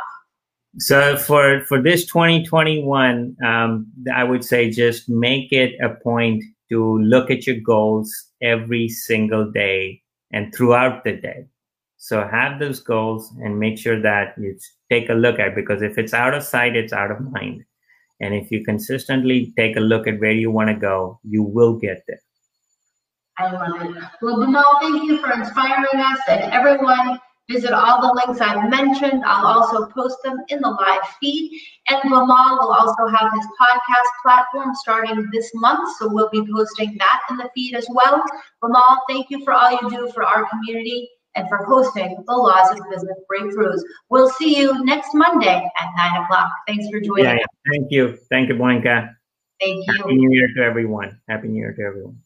So 0.79 1.17
for 1.17 1.65
for 1.67 1.83
this 1.83 2.07
2021, 2.07 3.37
um, 3.45 3.87
I 4.15 4.25
would 4.25 4.45
say 4.45 4.71
just 4.71 5.09
make 5.09 5.53
it 5.53 5.75
a 5.83 5.91
point 6.03 6.43
to 6.71 6.99
look 6.99 7.31
at 7.31 7.47
your 7.47 7.61
goals 7.61 8.11
every 8.41 8.89
single 8.89 9.51
day 9.51 10.01
and 10.33 10.55
throughout 10.55 11.05
the 11.05 11.13
day. 11.13 11.47
So 11.99 12.27
have 12.27 12.59
those 12.59 12.81
goals 12.81 13.31
and 13.43 13.61
make 13.61 13.79
sure 13.79 14.01
that 14.01 14.35
you 14.39 14.59
take 14.91 15.11
a 15.11 15.15
look 15.15 15.39
at 15.39 15.55
because 15.55 15.83
if 15.83 15.99
it's 15.99 16.15
out 16.15 16.35
of 16.35 16.43
sight, 16.43 16.75
it's 16.75 16.93
out 16.93 17.11
of 17.11 17.21
mind. 17.21 17.65
And 18.21 18.35
if 18.35 18.51
you 18.51 18.65
consistently 18.65 19.53
take 19.57 19.77
a 19.77 19.81
look 19.81 20.07
at 20.07 20.21
where 20.21 20.33
you 20.33 20.51
want 20.51 20.71
to 20.71 20.75
go, 20.75 21.21
you 21.23 21.43
will 21.43 21.75
get 21.75 22.03
there. 22.09 22.23
I 23.39 23.51
love 23.51 23.83
it. 23.83 24.03
Well, 24.21 24.37
Bimal, 24.37 24.81
thank 24.81 25.05
you 25.05 25.19
for 25.19 25.33
inspiring 25.33 25.87
us 25.95 26.19
and 26.29 26.53
everyone. 26.53 27.19
Visit 27.51 27.73
all 27.73 28.01
the 28.01 28.23
links 28.25 28.41
I've 28.41 28.71
mentioned. 28.71 29.25
I'll 29.25 29.47
also 29.47 29.87
post 29.87 30.17
them 30.23 30.39
in 30.49 30.61
the 30.61 30.69
live 30.69 31.03
feed. 31.21 31.61
And 31.89 32.01
Bimal 32.03 32.61
will 32.61 32.73
also 32.73 33.07
have 33.09 33.33
his 33.35 33.47
podcast 33.61 34.11
platform 34.23 34.75
starting 34.75 35.29
this 35.33 35.51
month, 35.55 35.97
so 35.99 36.09
we'll 36.13 36.31
be 36.31 36.47
posting 36.53 36.97
that 36.99 37.21
in 37.31 37.37
the 37.37 37.51
feed 37.55 37.75
as 37.75 37.87
well. 37.91 38.23
Bimal, 38.63 38.99
thank 39.09 39.27
you 39.31 39.45
for 39.45 39.53
all 39.53 39.73
you 39.73 39.91
do 39.91 40.11
for 40.13 40.25
our 40.25 40.49
community 40.49 41.09
and 41.35 41.49
for 41.49 41.65
hosting 41.65 42.23
the 42.27 42.33
Laws 42.33 42.71
of 42.71 42.79
Business 42.91 43.19
Breakthroughs. 43.31 43.81
We'll 44.09 44.31
see 44.31 44.59
you 44.59 44.85
next 44.85 45.11
Monday 45.15 45.69
at 45.81 45.89
9 45.97 46.23
o'clock. 46.23 46.51
Thanks 46.67 46.87
for 46.91 47.01
joining 47.01 47.25
yeah, 47.25 47.35
yeah. 47.35 47.73
Thank 47.73 47.91
you. 47.91 48.19
Thank 48.31 48.49
you, 48.51 48.57
Blanca. 48.57 49.17
Thank 49.61 49.87
you. 49.87 49.95
Happy 49.95 50.15
New 50.15 50.31
Year 50.33 50.49
to 50.57 50.63
everyone. 50.63 51.21
Happy 51.29 51.49
New 51.49 51.61
Year 51.61 51.73
to 51.73 51.83
everyone. 51.83 52.19